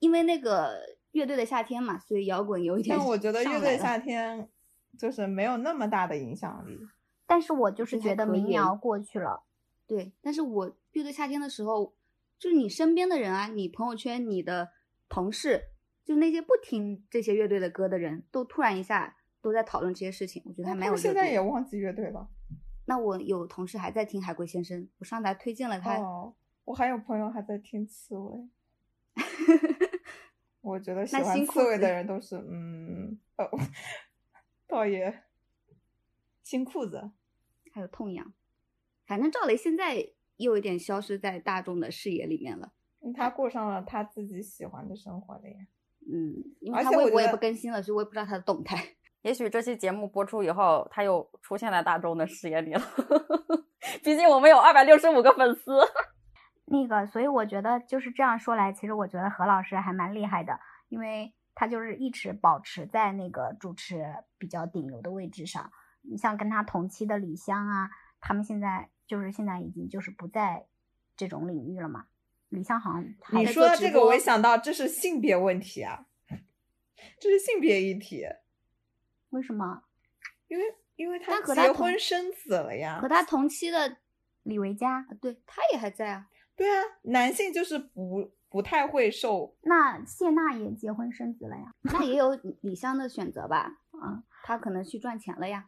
[0.05, 2.95] 因为那个乐队的夏天嘛，所以摇滚有一点。
[2.95, 4.47] 但我觉得乐队夏天
[4.99, 6.79] 就是没有那么大的影响力。
[7.27, 9.45] 但是我就是觉得民谣过去了。
[9.87, 11.95] 对，但是我乐队夏天的时候，
[12.39, 14.73] 就是你身边的人啊，你朋友圈、你的
[15.09, 15.71] 同事，
[16.05, 20.95] 就那些不听这些乐队的歌的人，都突然一下都在讨论这些事情，我觉得还蛮有。
[20.95, 22.29] 现在也忘记乐队了。
[22.85, 25.97] 那我有同事还在听海龟先生，我上台推荐了他。
[25.97, 26.35] 哦，
[26.67, 28.51] 我还有朋友还在听刺猬。
[30.75, 33.49] 我觉得喜欢那新裤子刺猬的人都是，嗯，哦，
[34.67, 35.23] 倒也
[36.43, 37.13] 新裤子。
[37.73, 38.33] 还有痛痒，
[39.05, 39.97] 反正赵雷现在
[40.37, 42.73] 又有点消失在大众的视野里面了。
[43.01, 45.57] 嗯他过上了他自己喜欢的生活了呀。
[46.07, 48.77] 嗯，因为他微博也不更新了，所以我也不知道他的动态。
[49.23, 52.83] 也许这期节目播出以后，他又出现在大众的视野里了。
[54.05, 55.73] 毕竟我们有二百六十五个粉丝。
[56.67, 60.59] 那个，所以我觉得就是这样说来，其实我觉得何老师还蛮厉害的，
[60.89, 64.05] 因为他就是一直保持在那个主持
[64.39, 65.71] 比较顶流的位置上。
[66.01, 67.91] 你像跟他同期的李湘啊，
[68.21, 70.67] 他们现在就是现在已经就是不在
[71.17, 72.07] 这种领域了嘛。
[72.49, 76.07] 李湘好像你说到这个，我也想到这是性别问题啊，
[77.21, 78.25] 这是性别议题，
[79.31, 79.83] 为什么
[80.49, 80.65] 因为
[80.97, 83.09] 因为他结婚生子了呀和。
[83.09, 83.99] 他同期的，
[84.45, 84.99] 李维嘉？
[85.01, 86.29] 啊对他也还在啊。
[86.57, 91.75] 对啊，男性就是不不太会受，那谢娜也结婚生子了呀？
[91.83, 93.79] 那也有李湘的选择吧？
[93.93, 95.67] 嗯，他可能去赚钱了呀。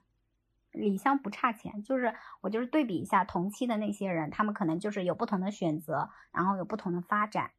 [0.73, 7.51] 李湘不差钱，就是我就是对比一下同期的那些人，他们可能就是有不同的选择，然后有不同的发展。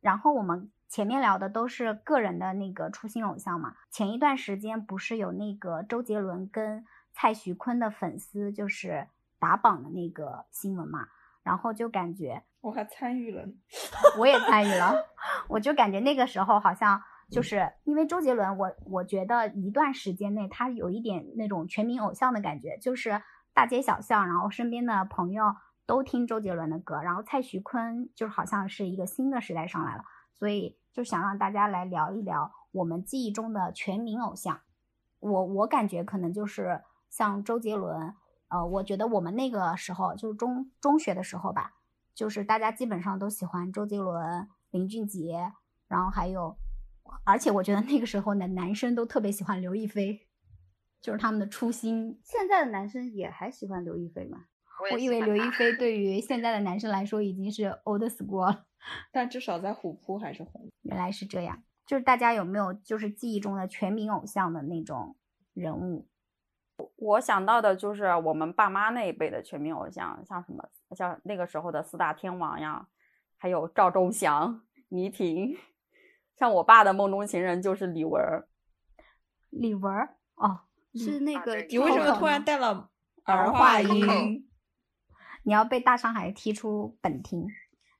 [0.00, 3.74] 然后我们前面聊的都是个人的那个初心偶像嘛。
[3.90, 9.08] 前一段时间不是有那个周杰伦跟蔡徐坤的粉丝就是
[9.38, 11.08] 打榜的那个新闻嘛，
[11.44, 13.46] 然后就感觉我还参与了。
[14.18, 14.92] 我也参与了，
[15.48, 23.22] 我就感觉那个时候好像就是因为周杰伦，我我觉得一段时间内他有一点那种全民偶像的感觉，就是
[23.52, 25.54] 大街小巷，然后身边的朋友
[25.86, 34.60] 都听周杰伦的歌，然后蔡徐坤就好像是一个新的时代上来了，所以就想让大家来聊一聊我们记忆中的全民偶像。
[35.20, 38.14] 我我感觉可能就是像周杰伦，
[38.54, 41.74] 呃，我觉得我们那个时候就是中中学的时候吧，
[42.14, 45.52] 就是大家基本上都喜欢周杰伦、林俊杰，
[45.88, 46.56] 然后还有，
[47.24, 50.28] 而且我觉得那个时候的男生都特别喜欢刘亦菲，
[51.00, 52.20] 就是他们的初心。
[52.22, 54.44] 现在的男生也还喜欢刘亦菲吗？
[54.92, 58.66] 我以为刘亦菲对于现在的男生来说已经是 old school 了，
[59.10, 60.70] 但至少在虎扑还是红。
[60.82, 61.64] 原来是这样。
[61.84, 65.16] 就是大家有没有就是记忆中的全民偶像的那种
[65.54, 66.06] 人物？
[67.04, 72.88] 我想到的就是我们爸妈那一辈的全民偶像，像什么像那个时候的四大天王呀，
[73.36, 75.54] 还有赵忠祥、倪萍。
[76.34, 78.44] 像我爸的梦中情人就是李玟，
[79.50, 80.60] 李玟哦，
[80.94, 82.88] 是那个你为什么突然带了
[83.24, 84.48] 儿化音？
[85.42, 87.46] 你要被大上海踢出本厅。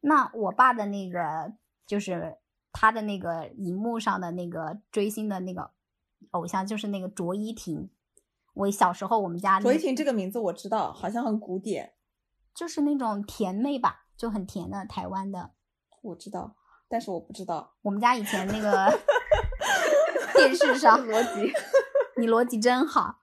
[0.00, 1.52] 那我爸的那个
[1.86, 2.38] 就是
[2.72, 5.72] 他的那个荧幕上的那个追星的那个
[6.30, 7.90] 偶像，就是那个卓依婷。
[8.54, 11.94] 我小时候我们家卓依婷这个名字我知道，好像很古典，
[12.54, 15.50] 就是那种甜妹吧，就很甜的台湾的。
[16.02, 16.54] 我知道，
[16.88, 17.74] 但是我不知道。
[17.82, 19.00] 我们家以前那个
[20.36, 21.52] 电视上 逻辑，
[22.16, 23.20] 你逻辑真好。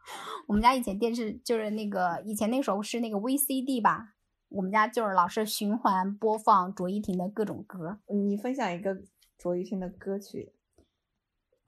[0.48, 4.16] 我们家以前电视就是那个以前那时候是那个 VCD 吧，
[4.50, 8.00] 我们家就是老是循环播放卓依婷的各种歌。
[8.08, 8.98] 你分享一个
[9.38, 10.54] 卓依婷的歌曲，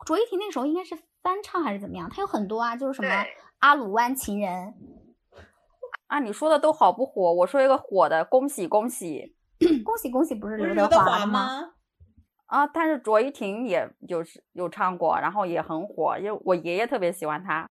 [0.06, 2.10] 卓依婷那时候应该是翻唱还是怎么样？
[2.10, 3.10] 他有很多啊，就是什么
[3.60, 4.74] 《阿鲁湾情人
[6.08, 7.34] 啊，你说的都好不火？
[7.34, 9.34] 我说一个火的，恭喜恭喜》，
[9.84, 11.74] 恭喜恭喜，不是刘刘德华吗？
[12.48, 12.68] 啊！
[12.68, 17.68] 但是卓依婷也有是有唱过，然后也很火，因为我爷爷特别喜欢她。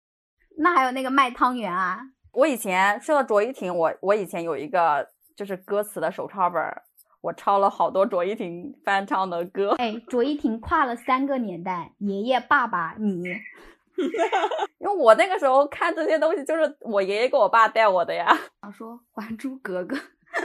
[0.57, 1.99] 那还有那个卖汤圆啊，
[2.31, 6.83] 我以前说到卓依婷，我我以前有一个就是歌词的手抄本儿，
[7.21, 9.71] 我抄了好多卓依婷翻唱的歌。
[9.77, 13.23] 哎，卓依婷跨了三个年代，爷爷、爸爸、你，
[14.79, 18.35] 因为我那个时候看这些东西，就是我爷爷跟我爸带我的呀。
[18.61, 19.95] 想说《还珠格格》，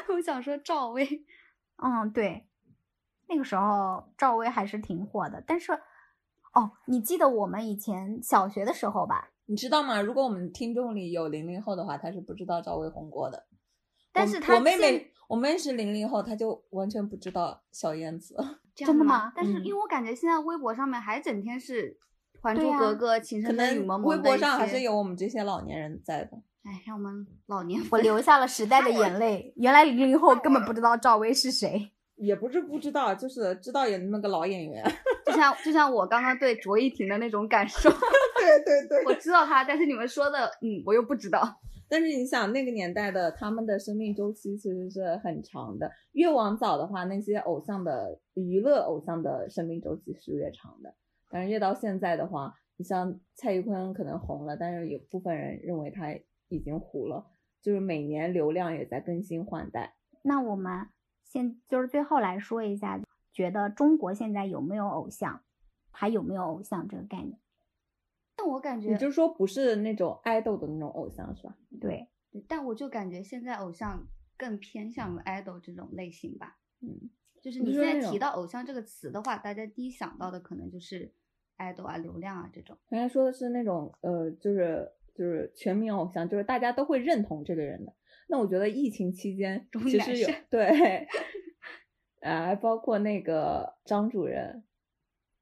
[0.14, 1.07] 我想说赵薇。
[1.77, 2.47] 嗯，对，
[3.29, 5.72] 那个时候赵薇还是挺火的，但是，
[6.53, 9.31] 哦，你记得我们以前小学的时候吧？
[9.47, 10.01] 你知道吗？
[10.01, 13.47] 如果我们听众里有零零后的话，他是不知道赵薇红过的。
[14.12, 18.37] 但是她我妹妹，我妹是零零后，她就完全不知道小燕子。
[18.75, 19.33] 真的吗？
[19.35, 21.93] 但是嗯因为我感觉现在微博上面还整天是
[22.43, 26.31] 《还珠格格》《情深深雨能蒙蒙》微博上还是有我们这些老年人在的。
[26.64, 29.53] 哎，让我们老年我流下了时代的眼泪。
[29.57, 31.91] 原来零零后根本不知道赵薇是谁。
[32.16, 34.85] 也不是不知道，就是知道有那么个老演员。
[35.27, 41.61] 就像就像我刚刚对卓依婷的那种感受，对对对我知道她，但是你们说的，嗯，我又不知道。
[41.95, 50.92] 但是你想那个年代的他们的生命周期其实是很长的，越往早的话，那些偶像的娱乐偶像的生命周期是越长的。
[51.30, 56.12] 但是越到现在的话，你像蔡徐坤可能红了，但是有部分人认为他
[56.49, 57.24] 已经糊了，
[57.62, 59.95] 就是每年流量也在更新换代。
[60.22, 60.88] 那我们
[61.22, 63.01] 现就是最后来说一下，
[63.32, 65.42] 觉得中国现在有没有偶像，
[65.92, 67.38] 还有没有偶像这个概念？
[68.45, 71.57] 但我感觉，也就是说不是那种爱豆的那种偶像是吧？
[71.80, 72.07] 对，
[72.47, 76.59] 但我就感觉现在偶像更偏向于 idol 这种类型吧。
[76.80, 77.09] 嗯，
[77.40, 81.11] 就是你现在提到偶像这个词的话，大家第一想到的可能就是
[81.57, 82.76] idol 啊、流量啊这种。
[82.90, 87.95] 刚才说的是那种呃，就是就是全民偶像，就是大家都会认同这个人的。
[88.28, 91.07] 那我觉得疫情期间其实有对，
[92.20, 94.64] 啊，包括那个张主任，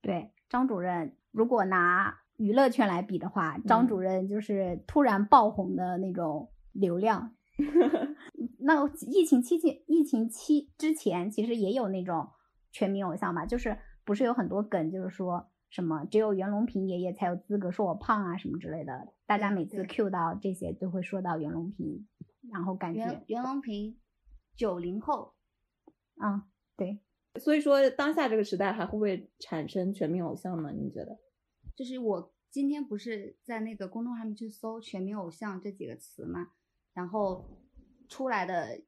[0.01, 7.37] 对张主任，如果拿娱乐圈来比的话，张主任就是突然爆红的那种流量。
[8.59, 12.31] 那疫情期间，疫情期之前其实也有那种
[12.73, 22.09] 全民偶像吧，就是不是有很多梗，就是说什么只有袁隆平爷爷才有资格说我胖啊什么之类的，大家每次 Q 到这些都会说到袁隆平，
[22.53, 23.97] 然后感觉袁袁隆平
[24.57, 25.35] 九零后，
[26.17, 26.99] 啊对，
[27.39, 30.73] 所以说当下这个时代还会不会产生全民偶像呢？
[30.73, 31.19] 你觉得？
[31.75, 36.49] 就是我今天不是在那个公众号上面去搜“全民偶像”这几个词嘛，
[36.93, 37.49] 然后
[38.11, 38.83] 出来的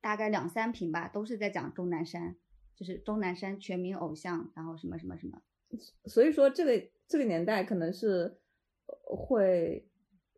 [0.00, 2.36] 大概两三瓶吧，都是在讲钟南山，
[2.74, 5.38] 就是钟南山全民偶像，然后什么什么什么。
[6.06, 8.40] 所以说这个这个年代可能是
[9.04, 9.86] 会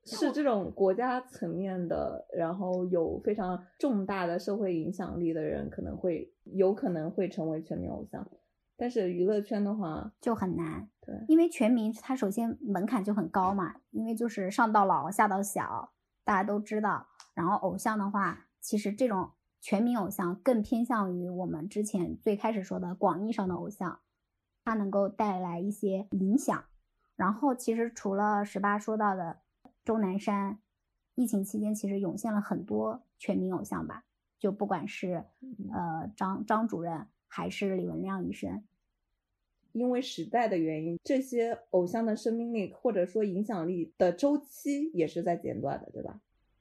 [0.05, 8.29] 是这种国家层面的，然后有非常重大的社会影响力的人，可能会有可能会成为全民偶像。
[8.77, 15.93] 但是娱乐圈的话就很难，对，因为全民它首先门槛就很高嘛，因为就是上到老下到小，
[16.25, 17.09] 大家都知道。
[17.35, 23.99] 然后偶像的话，其实这种全民偶像更偏向于我们之前最开始说的广义上的偶像，
[24.65, 26.65] 它能够带来一些影响。
[27.17, 29.41] 然后其实除了十八说到的
[29.85, 30.61] 钟南山，
[31.17, 34.05] 疫情期间其实涌现了很多全民偶像吧，
[34.39, 35.25] 就不管是
[35.73, 38.63] 呃张张主任还是李文亮医生。
[39.73, 46.21] 因为时代的原因，这些偶像的生命力或者说影响力的周期也是在减短的，对吧？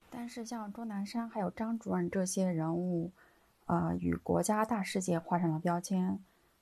[0.10, 3.12] 但是像钟南山还有张主任这些人物，
[3.66, 6.20] 呃，与国家大事件画上了标签，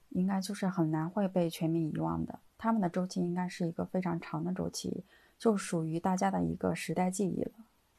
[0.10, 2.40] 应该就是很难会被全民遗忘的。
[2.58, 5.04] 他们的周期应该是一个非常长的周期，
[5.38, 7.52] 就属于大家的一个时代记忆了。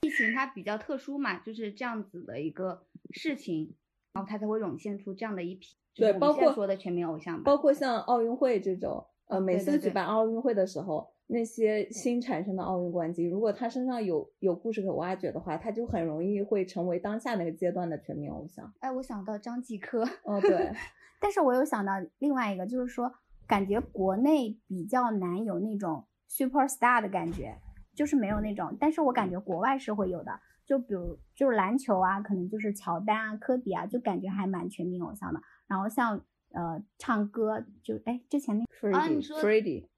[0.03, 3.74] 疫情它比较特殊嘛，就是这样子的一个事情，
[4.12, 5.76] 然后他才会涌现出这样的一批。
[5.94, 18.72] 对，包括说的全民偶像，包括像奥运会这种，呃，每次举办奥运会的时候，那些新产生的奥运冠军，如果他身上有有故事可挖掘的话，他就很容易会成为当下那个阶段的全民偶像。
[18.80, 20.72] 哎，我想到张继科，哦对，
[21.20, 23.12] 但是我又想到另外一个，就是说，
[23.46, 27.58] 感觉国内比较难有那种 super star 的感觉，
[27.94, 30.32] 就是没有那种，但是我感觉国外是会有的，
[30.70, 35.40] 就比如就是篮球啊，可能就是乔丹啊、科比啊，就感觉还蛮全民偶像的。
[35.66, 36.16] 然后像
[36.52, 39.88] 呃唱歌就哎之前那 Freddie，Freddie，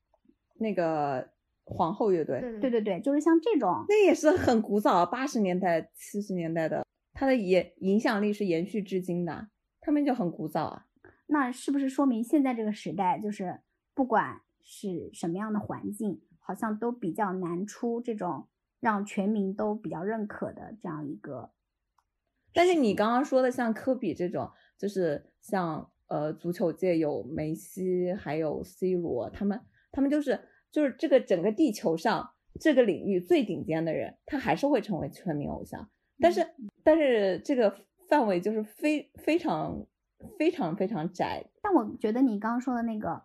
[0.55, 1.29] 那个
[1.65, 9.49] 皇后乐队，对对对，就是像这种，那也是很古早，八十年代七十年代的，它的也影响力是延续至今的，
[9.83, 10.87] 他们就很古早啊。
[11.27, 13.61] 那是不是说明现在这个时代，就是
[13.93, 18.49] 不管是什么样的环境，好像都比较难出这种
[18.83, 21.53] 让全民都比较认可的这样一个？
[22.53, 29.61] 但是你刚刚说的像科比这种，就是像呃足球界有梅西，还有 C 罗，他们
[29.93, 30.39] 他们就是
[30.73, 32.29] 就是这个整个地球上
[32.59, 35.89] 这个领域最顶尖的人，他还是会成为全民偶像。
[36.19, 36.45] 但是
[36.83, 37.73] 但是这个
[38.09, 39.87] 范围就是非非常
[40.37, 41.47] 非常非常窄。
[41.63, 43.23] 但我觉得你刚刚说的那个，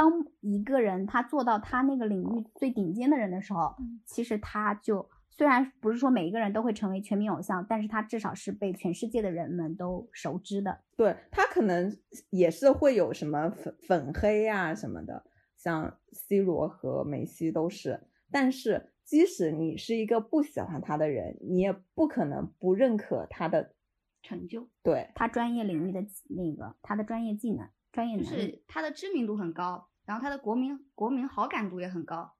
[0.00, 3.76] 当一个人他做到他那个领域最顶尖的人的时候，
[4.06, 5.10] 其实他就。
[5.28, 10.80] 虽然不是说每一个人都会成为全民偶像，但是他至少是被全世界的人们都熟知的。
[10.96, 11.94] 对他可能
[12.30, 15.22] 也是会有什么粉粉黑啊什么的，
[15.54, 18.00] 像 C 罗和梅西都是。
[18.30, 23.74] 但是即使你是一个不喜欢他的人，你也不可能不认可他的
[24.22, 24.66] 成就。
[24.82, 32.32] 对他专业领域的那个他的专业技能、专业能是他的知名度很高，然后他的国民国民好感度也很高，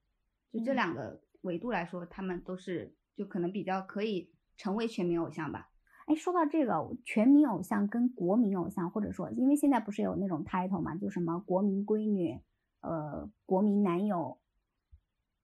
[0.53, 1.23] 就这两个。
[1.43, 5.71] 维度来说，他们都是就可能比较可以成为全民偶像吧。
[6.05, 12.39] 哎，说到这个全民偶像跟国民偶像，或者说，因为现在不是有那种 title 嘛，就什么国民闺女，
[12.83, 14.39] 呃，国民男友。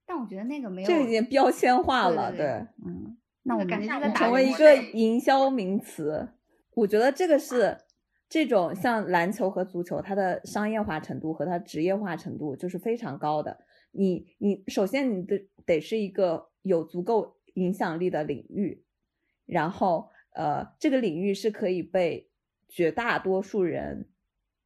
[0.05, 6.29] 但我觉得那个没有，这已经标签化了，对，嗯，那我们感觉成为一个营销名词。
[6.75, 7.75] 我觉得这个是
[8.29, 13.65] 这种像篮球和足球，它的商业化程度和它职业化程度就是非常高的。
[13.91, 18.83] 你你首先你的得是一个有足够影响力的领域，
[19.45, 22.29] 然后呃这个领域是可以被
[22.67, 24.09] 绝大多数人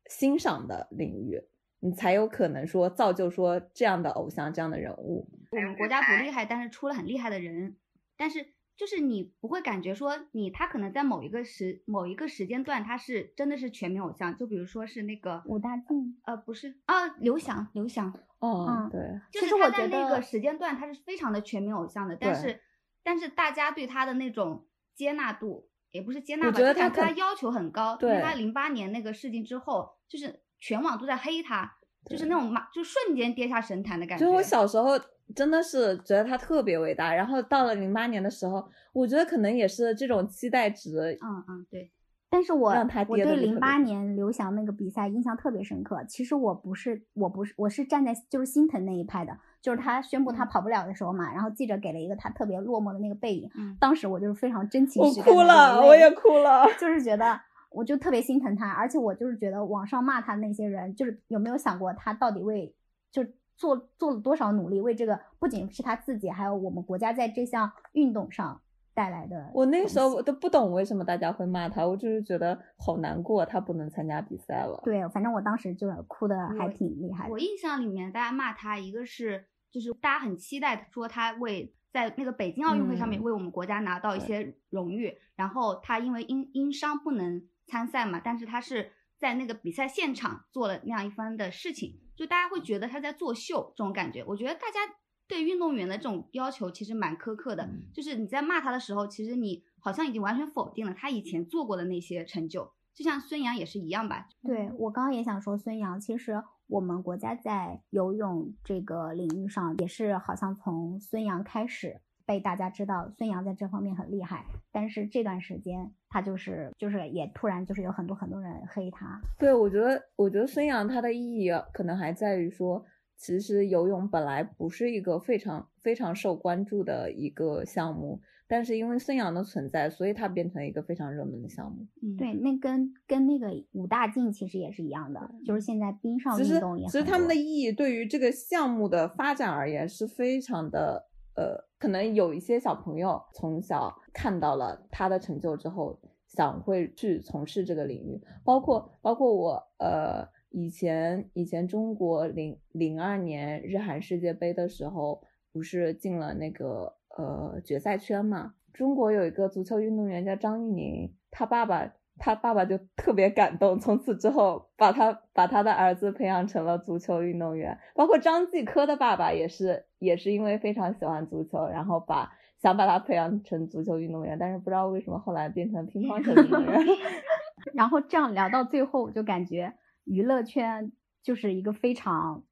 [0.09, 1.41] 欣赏的领域，
[1.79, 5.29] 你才有可能说造就说这样的偶像这样的人物。
[5.51, 7.77] 我们国家不厉害，但是出了很厉害的人，
[8.17, 18.99] 但是就是你不会感觉说你他可能在某一个时某一个时间段他是真的是全民偶像，就比如说是那个武大靖，呃不是啊刘翔刘翔，哦嗯，对，
[19.31, 22.59] 就是他在那个时间段他是非常的全民偶像的，但是
[23.03, 24.65] 但是大家对他的那种
[24.95, 31.77] 接纳度也不是接纳吧，我觉得就感他对他要求很高，因为对他零八年那个事情之后，就是全网都在黑他。
[32.09, 34.25] 就是那种马，就瞬间跌下神坛的感觉。
[34.25, 34.99] 就我小时候
[35.35, 41.91] 真的是觉得他特别伟大，然后到了零八年的时候，我觉得可能也是这种期待值，嗯嗯，对，
[42.29, 42.71] 但是我
[43.07, 46.03] 我对零八年刘翔那个比赛印象特别深刻。
[46.07, 56.65] 其实我不是我不是我是站在就是心疼那一派的，就是他宣布他嗯跑不了的时候嘛，然后记者给了一个他特别落寞的那个背影，嗯当时我就是非常真情我实感地哭了，我也哭了。
[56.79, 62.73] 就是觉得，我就特别心疼他，而且我就是觉得网上骂他的那些人，就是有没有想过他到底为
[63.11, 63.25] 就
[63.61, 68.59] 做做了多少努力，为这个不仅是他自己，还有我们国家在这项运动上
[68.95, 69.51] 带来的。
[69.53, 74.81] 我那时候我都不懂为什么大家会骂他，我就是觉得好难过，他不能参加比赛了。
[74.83, 77.37] 对，反正我当时就是哭的还挺厉害的我。
[77.37, 94.23] 印象里面，大家骂他，一个是就是大家很期待说他为在那个北京奥运会上面嗯为我们国家拿到一些荣誉，然后他因为因因伤不能参赛嘛，但是他是在那个比赛现场做了那样一番的事情，就大家会觉得他在作秀这种感觉。
[94.27, 94.93] 我觉得大家
[95.27, 102.71] 对运动员的这种要求其实蛮苛刻的，嗯就是你在骂他的时候，其实你好像已经完全否定了他以前做过的那些成就。
[102.93, 112.01] 就像孙杨也是一样吧，对我刚刚也想说，孙杨其实我们国家在游泳这个领域上也是好像从孙杨开始
[112.31, 114.45] 被大家知道，孙杨在这方面很厉害。
[114.71, 122.85] 但是这段时间他就是就是也突然就是有很多很多人黑他，对，我觉得，我觉得孙杨他的意义啊可能还在于说，
[123.17, 131.85] 其实游泳本来不是一个非常非常受关注的一个项目，但是因为孙杨的存在，所以它变成一个非常热门的项目。
[132.01, 158.53] 嗯，对，那跟跟那个武大靖其实也是一样的，就是现在冰上运动也，其实他们的意义对于这个项目的发展而言是非常的，呃，可能有一些小朋友从小看到了他的成就之后，想会去从事这个领域，包括包括我，呃，以前以前中国零零二年日韩世界杯的时候，不是进了那个呃决赛圈嘛？
[158.71, 167.77] 中国有一个足球运动员叫张玉宁，他爸爸他爸爸就特别感动，从此之后把他把他的儿子培养成了足球运动员。
[167.95, 172.31] 包括张继科的爸爸也是也是因为非常喜欢足球，然后把
[172.61, 176.85] 想把他培养成足球运动员，但是不知道为什么后来变成乒乓球运动员。
[177.73, 180.91] 然后这样聊到最后，我就感觉娱乐圈
[181.23, 182.43] 就是一个非常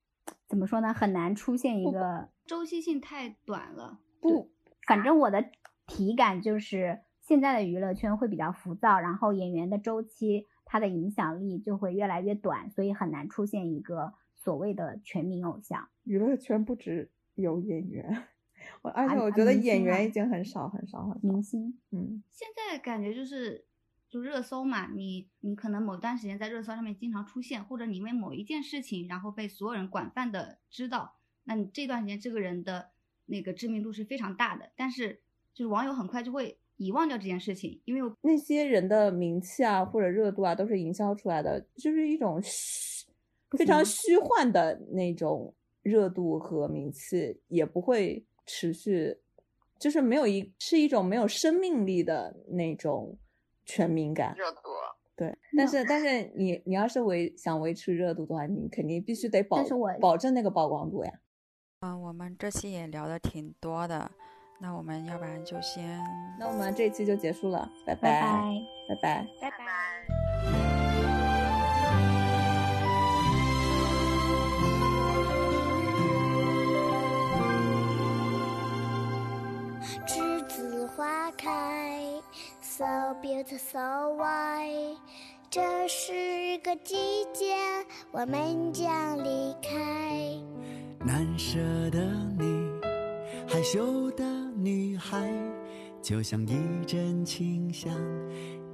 [0.48, 4.00] 怎么说呢，很难出现一个周期性太短了。
[4.22, 4.52] 不，
[4.88, 5.46] 反正我的
[5.86, 15.88] 体感就是现在的娱乐圈会比较浮躁，然后演员的周期他的影响力就会越来越短，所以很难出现一个所谓的全民偶像。
[16.06, 18.24] 娱乐圈不只有演员，
[18.82, 21.20] 我而且我觉得演员已经很少很少很少。
[21.22, 23.64] 明星，嗯，现在感觉就是
[24.10, 31.14] 就热搜嘛，你你可能某段时间在热搜上面经常出现，或者你因为某一件事情，然后被所有人广泛的知道，
[31.44, 32.90] 那你这段时间这个人的
[33.28, 35.22] 那个知名度是非常大的，但是
[35.54, 43.06] 就是网友很快就会遗忘掉这件事情，因为我那些人的名气啊或者热度啊都是营销出来的，就是一种虚
[43.52, 49.18] 非常虚幻的那种热度和名气，也不会持续，
[49.78, 53.18] 就是没有一是一种没有生命力的那种
[53.66, 54.34] 全民感。
[54.38, 54.60] 热度。
[55.18, 59.62] 对，但是但是你你要是维想维持热度的话，你肯定必须得保
[60.00, 61.12] 保证那个曝光度呀。
[61.82, 64.10] 嗯，我们这期也聊的挺多的，
[64.62, 66.04] 那我们要不然就先
[66.38, 68.62] 那我们这一期就结束了，拜拜拜。
[68.90, 69.28] 拜拜。
[69.40, 69.58] 拜拜。
[80.06, 82.04] 栀子花开
[82.62, 82.84] ，so
[83.22, 84.98] beautiful so white。
[85.50, 87.56] 这是个季节，
[88.12, 89.72] 我们将离开。
[91.00, 91.58] 难舍
[91.90, 92.29] 的你，
[93.52, 94.24] 害羞的
[94.56, 95.28] 女孩
[96.04, 97.92] 就像一阵清香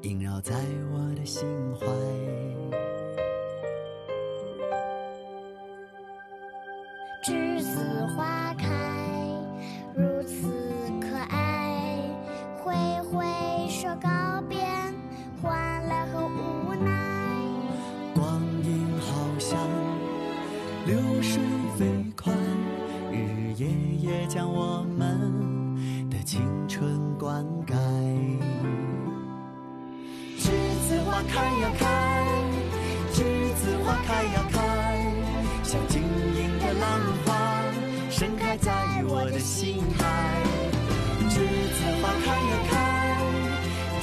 [0.01, 0.53] 萦绕在
[0.91, 1.47] 我的心
[1.79, 1.85] 怀。
[7.23, 7.94] 之子
[31.35, 31.85] 开呀开
[33.11, 33.17] 栀
[33.55, 34.57] 子花开呀开
[35.63, 37.61] 像晶莹的浪花
[38.09, 38.71] 盛开在
[39.05, 40.05] 我的心海。
[41.27, 41.35] 栀
[41.75, 42.73] 子花开呀开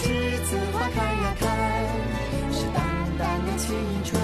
[0.03, 0.05] 栀
[0.45, 1.47] 子花开呀开
[2.53, 2.85] 是淡
[3.19, 4.22] 淡的青春。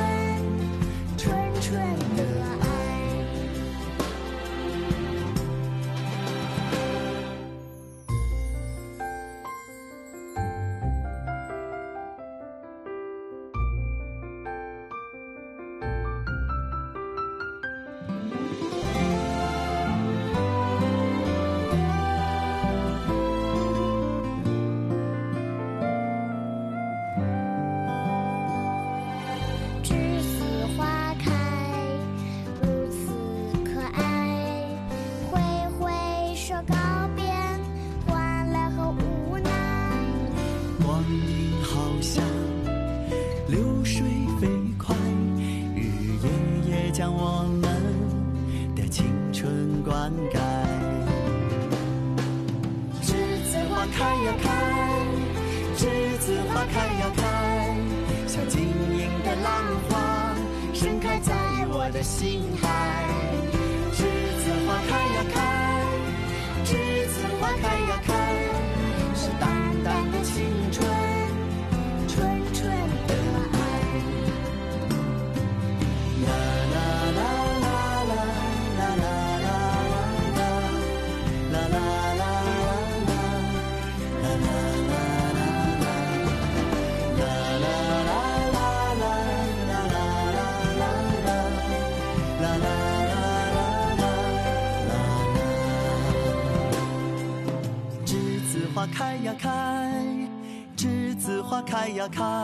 [102.10, 102.37] Coffee.